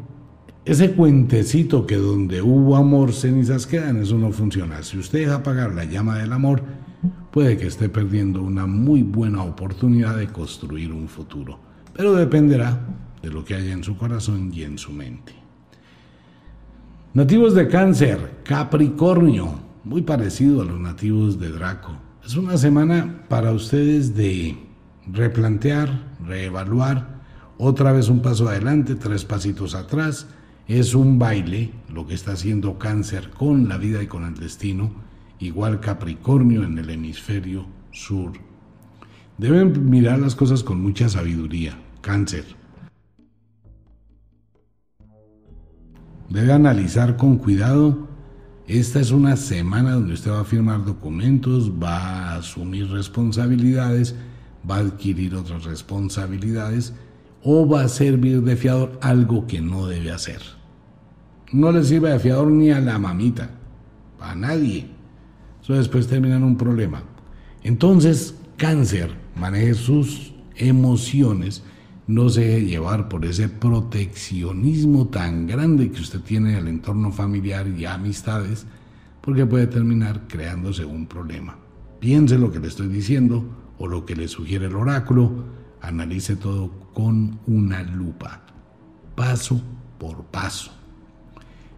[0.67, 4.83] ese cuentecito que donde hubo amor cenizas quedan, eso no funciona.
[4.83, 6.63] Si usted deja apagar la llama del amor,
[7.31, 11.59] puede que esté perdiendo una muy buena oportunidad de construir un futuro.
[11.95, 12.79] Pero dependerá
[13.23, 15.33] de lo que haya en su corazón y en su mente.
[17.15, 21.93] Nativos de cáncer, Capricornio, muy parecido a los nativos de Draco.
[22.23, 24.68] Es una semana para ustedes de
[25.13, 27.19] replantear, reevaluar,
[27.59, 30.29] otra vez un paso adelante, tres pasitos atrás,
[30.69, 34.93] es un baile lo que está haciendo cáncer con la vida y con el destino,
[35.39, 38.33] igual Capricornio en el hemisferio sur.
[39.39, 42.45] Deben mirar las cosas con mucha sabiduría, cáncer.
[46.29, 48.09] Debe analizar con cuidado.
[48.67, 54.15] Esta es una semana donde usted va a firmar documentos, va a asumir responsabilidades,
[54.69, 56.95] va a adquirir otras responsabilidades
[57.43, 60.59] o va a servir de fiador algo que no debe hacer
[61.53, 63.51] no le sirve de fiador ni a la mamita,
[64.21, 64.87] a nadie.
[65.63, 67.03] Eso después termina en un problema.
[67.63, 71.63] Entonces, cáncer, maneje sus emociones,
[72.07, 77.13] no se deje llevar por ese proteccionismo tan grande que usted tiene en el entorno
[77.13, 78.67] familiar y amistades,
[79.21, 81.59] porque puede terminar creándose un problema.
[82.01, 83.45] Piense lo que le estoy diciendo
[83.79, 85.45] o lo que le sugiere el oráculo,
[85.81, 88.43] analice todo con una lupa,
[89.15, 89.61] paso
[89.99, 90.73] por paso.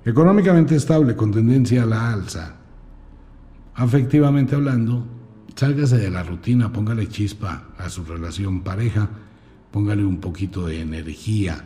[0.04, 2.56] Económicamente estable, con tendencia a la alza.
[3.74, 5.06] Afectivamente hablando,
[5.54, 9.10] sálgase de la rutina, póngale chispa a su relación pareja,
[9.70, 11.64] póngale un poquito de energía.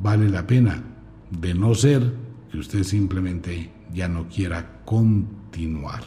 [0.00, 0.82] Vale la pena,
[1.30, 2.14] de no ser
[2.50, 6.04] que usted simplemente ya no quiera continuar.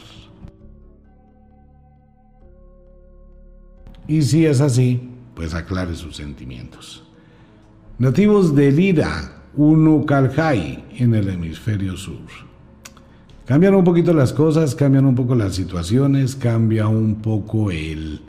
[4.10, 5.00] Y si es así,
[5.36, 7.04] pues aclare sus sentimientos.
[7.96, 12.26] Nativos de Lira, uno Calhai en el hemisferio sur.
[13.46, 18.22] Cambian un poquito las cosas, cambian un poco las situaciones, cambia un poco el,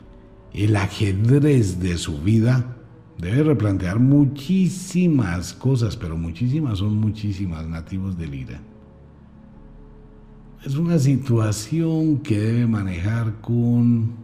[0.54, 2.76] el ajedrez de su vida.
[3.18, 8.60] Debe replantear muchísimas cosas, pero muchísimas son muchísimas nativos de Lira.
[10.64, 14.22] Es una situación que debe manejar con,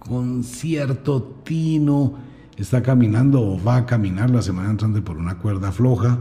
[0.00, 2.14] con cierto tino
[2.56, 6.18] está caminando o va a caminar la semana entrante por una cuerda floja.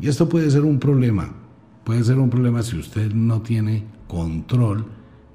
[0.00, 1.32] Y esto puede ser un problema.
[1.84, 4.86] Puede ser un problema si usted no tiene control,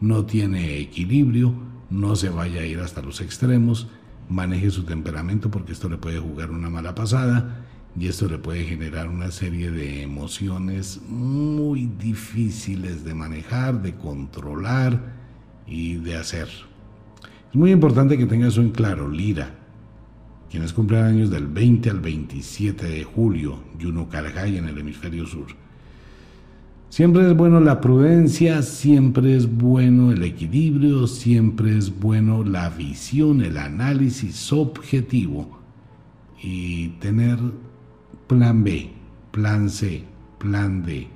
[0.02, 1.54] no tiene equilibrio,
[1.90, 3.88] no se vaya a ir hasta los extremos,
[4.30, 7.66] maneje su temperamento porque esto le puede jugar una mala pasada
[7.98, 15.14] y esto le puede generar una serie de emociones muy difíciles de manejar, de controlar
[15.68, 16.69] y de hacer.
[17.50, 19.60] Es muy importante que tenga eso en claro, Lira
[20.50, 25.48] quienes cumplen años del 20 al 27 de julio, Yuno Carajay en el hemisferio sur.
[26.90, 33.42] Siempre es bueno la prudencia, siempre es bueno el equilibrio, siempre es bueno la visión,
[33.42, 35.60] el análisis objetivo
[36.42, 37.38] y tener
[38.26, 38.90] plan B,
[39.32, 40.04] plan C,
[40.40, 41.08] plan D.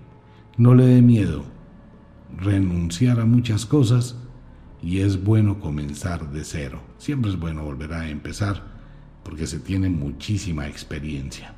[0.57, 1.43] No le dé miedo
[2.37, 4.15] renunciar a muchas cosas
[4.83, 6.81] y es bueno comenzar de cero.
[6.97, 8.61] Siempre es bueno volver a empezar
[9.23, 11.55] porque se tiene muchísima experiencia.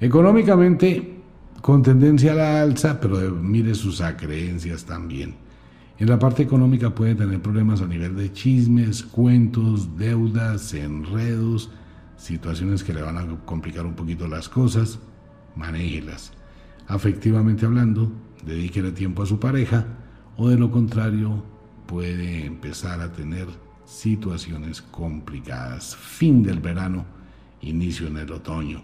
[0.00, 1.16] Económicamente,
[1.60, 5.34] con tendencia a la alza, pero mire sus acreencias también.
[5.98, 11.70] En la parte económica puede tener problemas a nivel de chismes, cuentos, deudas, enredos,
[12.16, 15.00] situaciones que le van a complicar un poquito las cosas,
[15.56, 16.32] manéjelas.
[16.86, 18.12] Afectivamente hablando,
[18.44, 19.86] dedíquele tiempo a su pareja
[20.36, 21.55] o de lo contrario
[21.86, 23.46] puede empezar a tener
[23.84, 25.96] situaciones complicadas.
[25.96, 27.04] Fin del verano,
[27.60, 28.82] inicio en el otoño.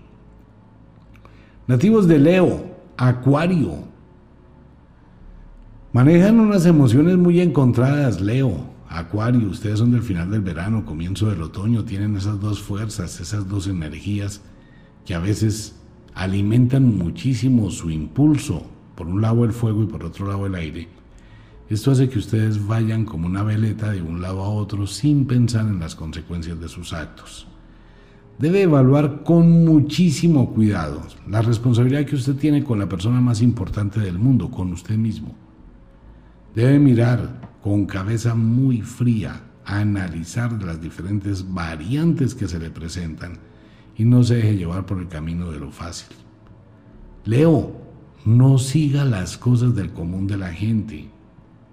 [1.67, 3.91] Nativos de Leo, Acuario.
[5.93, 9.49] Manejan unas emociones muy encontradas, Leo, Acuario.
[9.49, 11.85] Ustedes son del final del verano, comienzo del otoño.
[11.85, 14.41] Tienen esas dos fuerzas, esas dos energías
[15.05, 15.77] que a veces
[16.15, 18.67] alimentan muchísimo su impulso.
[18.95, 21.02] Por un lado el fuego y por otro lado el aire
[21.73, 25.67] esto hace que ustedes vayan como una veleta de un lado a otro sin pensar
[25.67, 27.47] en las consecuencias de sus actos.
[28.39, 34.01] Debe evaluar con muchísimo cuidado la responsabilidad que usted tiene con la persona más importante
[34.01, 35.35] del mundo, con usted mismo.
[36.55, 43.39] Debe mirar con cabeza muy fría analizar las diferentes variantes que se le presentan
[43.97, 46.17] y no se deje llevar por el camino de lo fácil.
[47.25, 47.81] Leo,
[48.25, 51.09] no siga las cosas del común de la gente,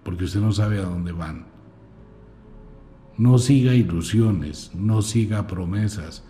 [0.04, 1.46] porque usted no sabe a dónde van.
[3.18, 6.24] No siga ilusiones, no siga promesas.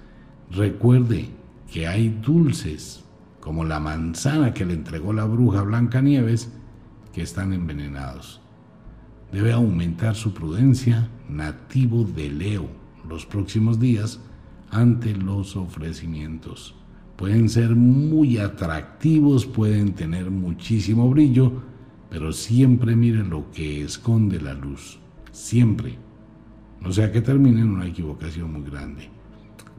[0.49, 1.29] Recuerde
[1.71, 3.03] que hay dulces,
[3.39, 6.51] como la manzana que le entregó la bruja Blanca Nieves,
[7.13, 8.41] que están envenenados.
[9.31, 12.67] Debe aumentar su prudencia nativo de Leo
[13.07, 14.19] los próximos días
[14.71, 16.75] ante los ofrecimientos.
[17.15, 21.51] Pueden ser muy atractivos, pueden tener muchísimo brillo,
[22.09, 24.99] pero siempre mire lo que esconde la luz.
[25.31, 25.97] Siempre.
[26.81, 29.09] No sea que termine en una equivocación muy grande.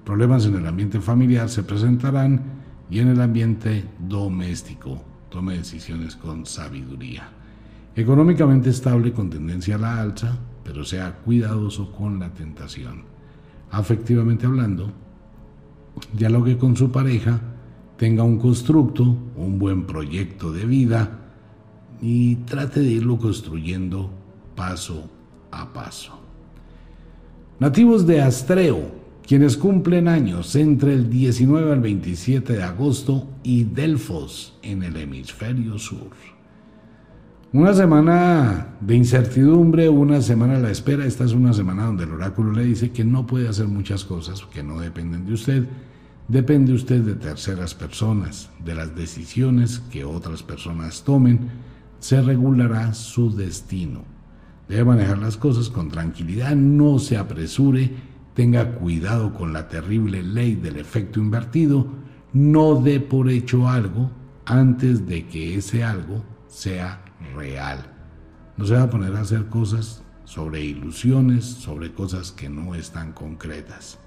[0.05, 2.41] Problemas en el ambiente familiar se presentarán
[2.89, 5.03] y en el ambiente doméstico.
[5.29, 7.29] Tome decisiones con sabiduría.
[7.97, 13.03] Económicamente estable con tendencia a la alza, pero sea cuidadoso con la tentación.
[13.71, 14.93] Afectivamente hablando,
[16.13, 17.41] dialogue con su pareja,
[17.97, 19.03] tenga un constructo,
[19.37, 21.20] un buen proyecto de vida
[22.01, 24.11] y trate de irlo construyendo
[24.55, 25.11] paso
[25.51, 26.19] a paso.
[27.59, 34.59] Nativos de Astreo, quienes cumplen años entre el 19 al 27 de agosto y Delfos
[34.63, 36.11] en el hemisferio sur.
[37.53, 41.05] Una semana de incertidumbre, una semana a la espera.
[41.05, 44.43] Esta es una semana donde el oráculo le dice que no puede hacer muchas cosas
[44.53, 45.67] que no dependen de usted.
[46.29, 51.51] Depende usted de terceras personas, de las decisiones que otras personas tomen.
[52.01, 54.03] Se regulará su destino.
[54.69, 57.91] Debe manejar las cosas con tranquilidad, no se apresure,
[58.35, 61.87] tenga cuidado con la terrible ley del efecto invertido,
[62.33, 64.11] no dé por hecho algo
[64.47, 67.05] antes de que ese algo sea
[67.35, 67.85] real.
[68.57, 73.13] No se va a poner a hacer cosas sobre ilusiones, sobre cosas que no están
[73.13, 73.99] concretas.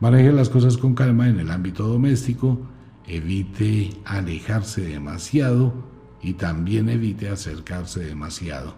[0.00, 2.58] Maneje las cosas con calma en el ámbito doméstico,
[3.06, 5.89] evite alejarse demasiado
[6.22, 8.74] y también evite acercarse demasiado.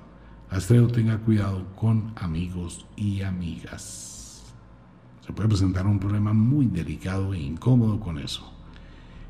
[0.51, 4.53] Astreo tenga cuidado con amigos y amigas.
[5.27, 8.53] Se puede presentar un problema muy delicado e incómodo con eso.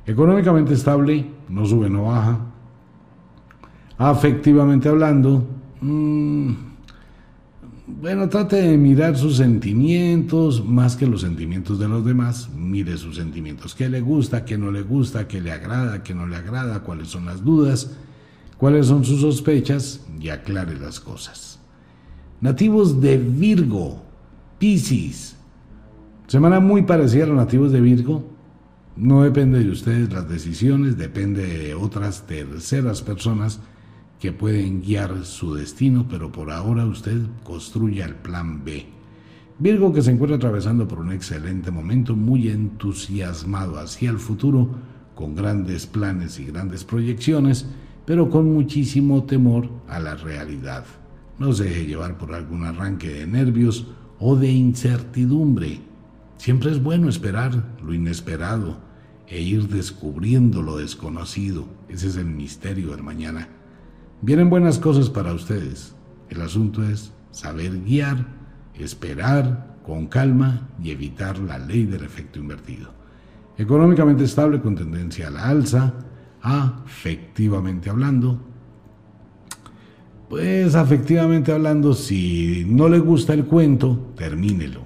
[0.04, 2.40] Económicamente estable, no sube, no baja,
[3.98, 5.46] afectivamente hablando,
[5.80, 6.71] mm,
[7.86, 12.48] bueno, trate de mirar sus sentimientos más que los sentimientos de los demás.
[12.54, 13.74] Mire sus sentimientos.
[13.74, 14.44] ¿Qué le gusta?
[14.44, 15.26] ¿Qué no le gusta?
[15.26, 16.02] ¿Qué le agrada?
[16.02, 16.80] ¿Qué no le agrada?
[16.84, 17.96] ¿Cuáles son las dudas?
[18.56, 20.00] ¿Cuáles son sus sospechas?
[20.20, 21.58] Y aclare las cosas.
[22.40, 24.04] Nativos de Virgo,
[24.58, 25.36] Piscis.
[26.28, 28.30] Semana muy parecida a los nativos de Virgo.
[28.94, 33.60] No depende de ustedes las decisiones, depende de otras terceras personas
[34.22, 38.86] que pueden guiar su destino, pero por ahora usted construye el plan B.
[39.58, 44.76] Virgo que se encuentra atravesando por un excelente momento, muy entusiasmado hacia el futuro,
[45.16, 47.66] con grandes planes y grandes proyecciones,
[48.06, 50.84] pero con muchísimo temor a la realidad.
[51.40, 53.88] No se deje llevar por algún arranque de nervios
[54.20, 55.80] o de incertidumbre.
[56.36, 58.78] Siempre es bueno esperar lo inesperado
[59.26, 61.66] e ir descubriendo lo desconocido.
[61.88, 63.48] Ese es el misterio del mañana.
[64.24, 65.96] Vienen buenas cosas para ustedes.
[66.30, 68.24] El asunto es saber guiar,
[68.78, 72.92] esperar con calma y evitar la ley del efecto invertido.
[73.58, 75.94] Económicamente estable con tendencia a la alza,
[76.40, 78.40] afectivamente hablando.
[80.28, 84.82] Pues afectivamente hablando, si no le gusta el cuento, termínelo.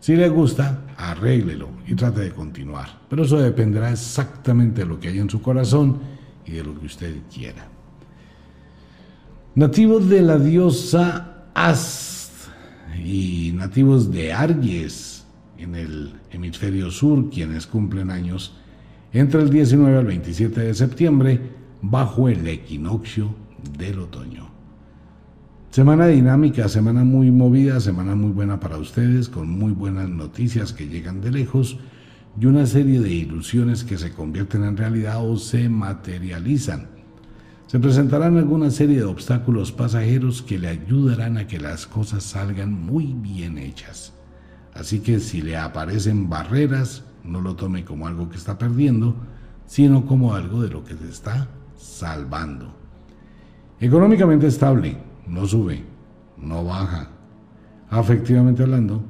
[0.00, 2.88] Si le gusta, arréglelo y trate de continuar.
[3.08, 6.00] Pero eso dependerá exactamente de lo que hay en su corazón
[6.44, 7.71] y de lo que usted quiera.
[9.54, 12.32] Nativos de la diosa Ast
[13.04, 15.26] y nativos de Aries
[15.58, 18.56] en el hemisferio sur, quienes cumplen años
[19.12, 21.38] entre el 19 al 27 de septiembre
[21.82, 23.34] bajo el equinoccio
[23.76, 24.48] del otoño.
[25.68, 30.88] Semana dinámica, semana muy movida, semana muy buena para ustedes, con muy buenas noticias que
[30.88, 31.78] llegan de lejos
[32.40, 36.91] y una serie de ilusiones que se convierten en realidad o se materializan.
[37.72, 42.70] Se presentarán alguna serie de obstáculos pasajeros que le ayudarán a que las cosas salgan
[42.70, 44.12] muy bien hechas.
[44.74, 49.16] Así que si le aparecen barreras, no lo tome como algo que está perdiendo,
[49.64, 52.74] sino como algo de lo que se está salvando.
[53.80, 55.82] Económicamente estable, no sube,
[56.36, 57.08] no baja.
[57.88, 59.02] Afectivamente hablando,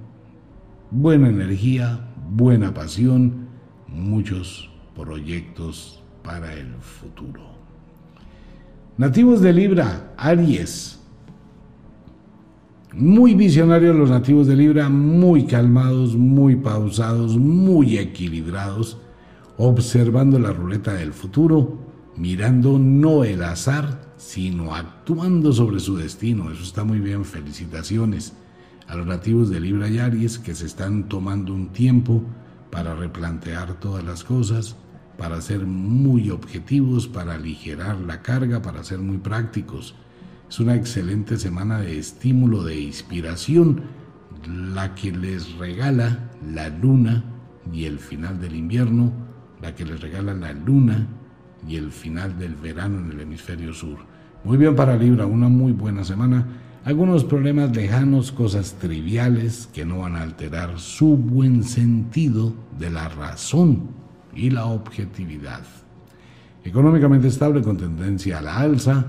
[0.93, 1.99] buena energía,
[2.31, 3.49] buena pasión,
[3.89, 7.52] muchos proyectos para el futuro.
[8.99, 11.01] Nativos de Libra, Aries.
[12.93, 18.99] Muy visionarios los nativos de Libra, muy calmados, muy pausados, muy equilibrados,
[19.57, 21.79] observando la ruleta del futuro,
[22.19, 26.51] mirando no el azar, sino actuando sobre su destino.
[26.51, 28.35] Eso está muy bien, felicitaciones
[28.89, 32.23] a los nativos de Libra y Aries que se están tomando un tiempo
[32.71, 34.77] para replantear todas las cosas,
[35.17, 39.95] para ser muy objetivos, para aligerar la carga, para ser muy prácticos.
[40.49, 43.83] Es una excelente semana de estímulo, de inspiración,
[44.47, 47.25] la que les regala la luna
[47.73, 49.13] y el final del invierno,
[49.61, 51.07] la que les regala la luna
[51.67, 53.99] y el final del verano en el hemisferio sur.
[54.45, 56.47] Muy bien para Libra, una muy buena semana
[56.85, 63.09] algunos problemas lejanos, cosas triviales que no van a alterar su buen sentido de la
[63.09, 64.02] razón
[64.35, 65.63] y la objetividad.
[66.65, 69.05] Económicamente estable con tendencia a la alza,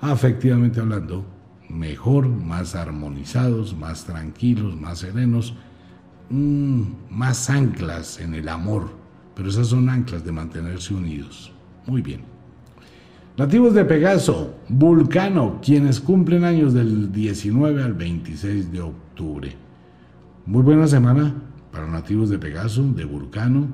[0.00, 1.24] afectivamente hablando,
[1.68, 5.54] mejor, más armonizados, más tranquilos, más serenos,
[6.30, 8.90] mm, más anclas en el amor,
[9.34, 11.52] pero esas son anclas de mantenerse unidos.
[11.86, 12.36] Muy bien.
[13.36, 19.54] Nativos de Pegaso, Vulcano, quienes cumplen años del 19 al 26 de octubre.
[20.46, 21.34] Muy buena semana
[21.70, 23.68] para nativos de Pegaso, de Vulcano.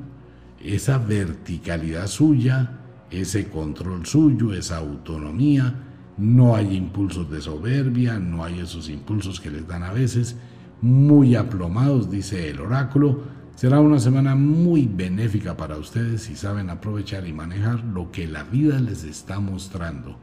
[0.63, 2.81] Esa verticalidad suya,
[3.11, 5.75] ese control suyo, esa autonomía.
[6.17, 10.37] No hay impulsos de soberbia, no hay esos impulsos que les dan a veces.
[10.81, 17.27] Muy aplomados, dice el oráculo Será una semana muy benéfica para ustedes si saben aprovechar
[17.29, 20.17] y manejar lo que la vida les está mostrando.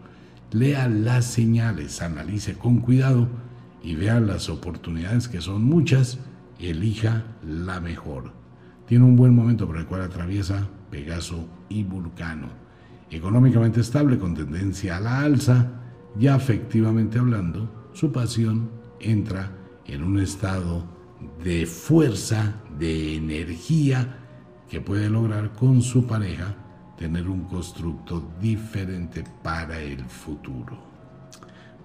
[0.51, 3.29] Lea las señales, analice con cuidado
[3.83, 6.17] y vea las oportunidades que son muchas
[6.59, 8.38] elija la mejor.
[8.89, 12.47] Tiene un buen momento por el cual atraviesa Pegaso y Vulcano.
[13.11, 15.67] Económicamente estable con tendencia a la alza,
[16.17, 19.51] ya efectivamente hablando, su pasión entra
[19.85, 20.85] en un estado
[21.43, 24.17] de fuerza, de energía
[24.67, 26.55] que puede lograr con su pareja
[26.97, 30.79] tener un constructo diferente para el futuro.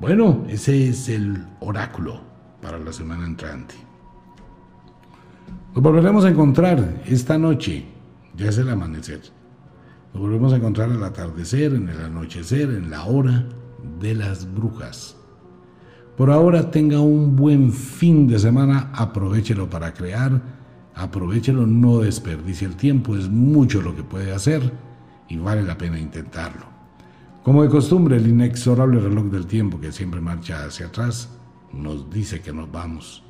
[0.01, 2.23] Bueno, ese es el oráculo
[2.63, 3.75] para la semana entrante.
[5.75, 7.85] Nos volveremos a encontrar esta noche,
[8.37, 9.21] ya es el amanecer.
[10.13, 13.45] Nos volveremos a encontrar al atardecer, en el anochecer, en la hora
[14.01, 15.17] de las brujas.
[16.17, 20.41] Por ahora tenga un buen fin de semana, aprovechelo para crear,
[20.95, 24.73] aprovechelo, no desperdicie el tiempo, es mucho lo que puede hacer
[25.29, 26.67] y vale la pena intentarlo.
[27.43, 31.29] Como de costumbre, el inexorable reloj del tiempo que siempre marcha hacia atrás
[31.73, 33.25] nos dice que nos vamos.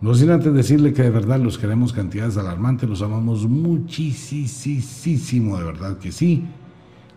[0.00, 5.64] No sin antes decirle que de verdad los queremos cantidades alarmantes, los amamos muchísimo, de
[5.64, 6.44] verdad que sí.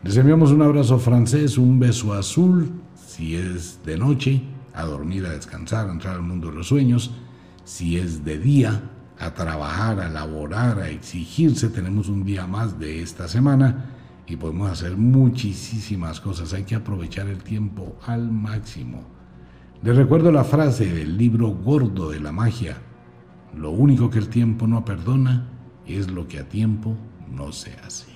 [0.04, 4.42] Les enviamos un abrazo francés, un beso azul, si es de noche,
[4.74, 7.12] a dormir, a descansar, a entrar al mundo de los sueños.
[7.66, 8.82] Si es de día,
[9.20, 11.70] a trabajar, a laborar, a exigirse.
[11.70, 13.92] Tenemos un día más de esta semana
[14.26, 16.52] y podemos hacer muchísimas cosas.
[16.54, 19.21] Hay que aprovechar el tiempo al máximo.
[19.84, 22.78] Les recuerdo la frase del libro gordo de la magia.
[23.58, 25.50] Lo único que el tiempo no perdona
[25.88, 26.96] es lo que a tiempo
[27.36, 28.11] no se hace.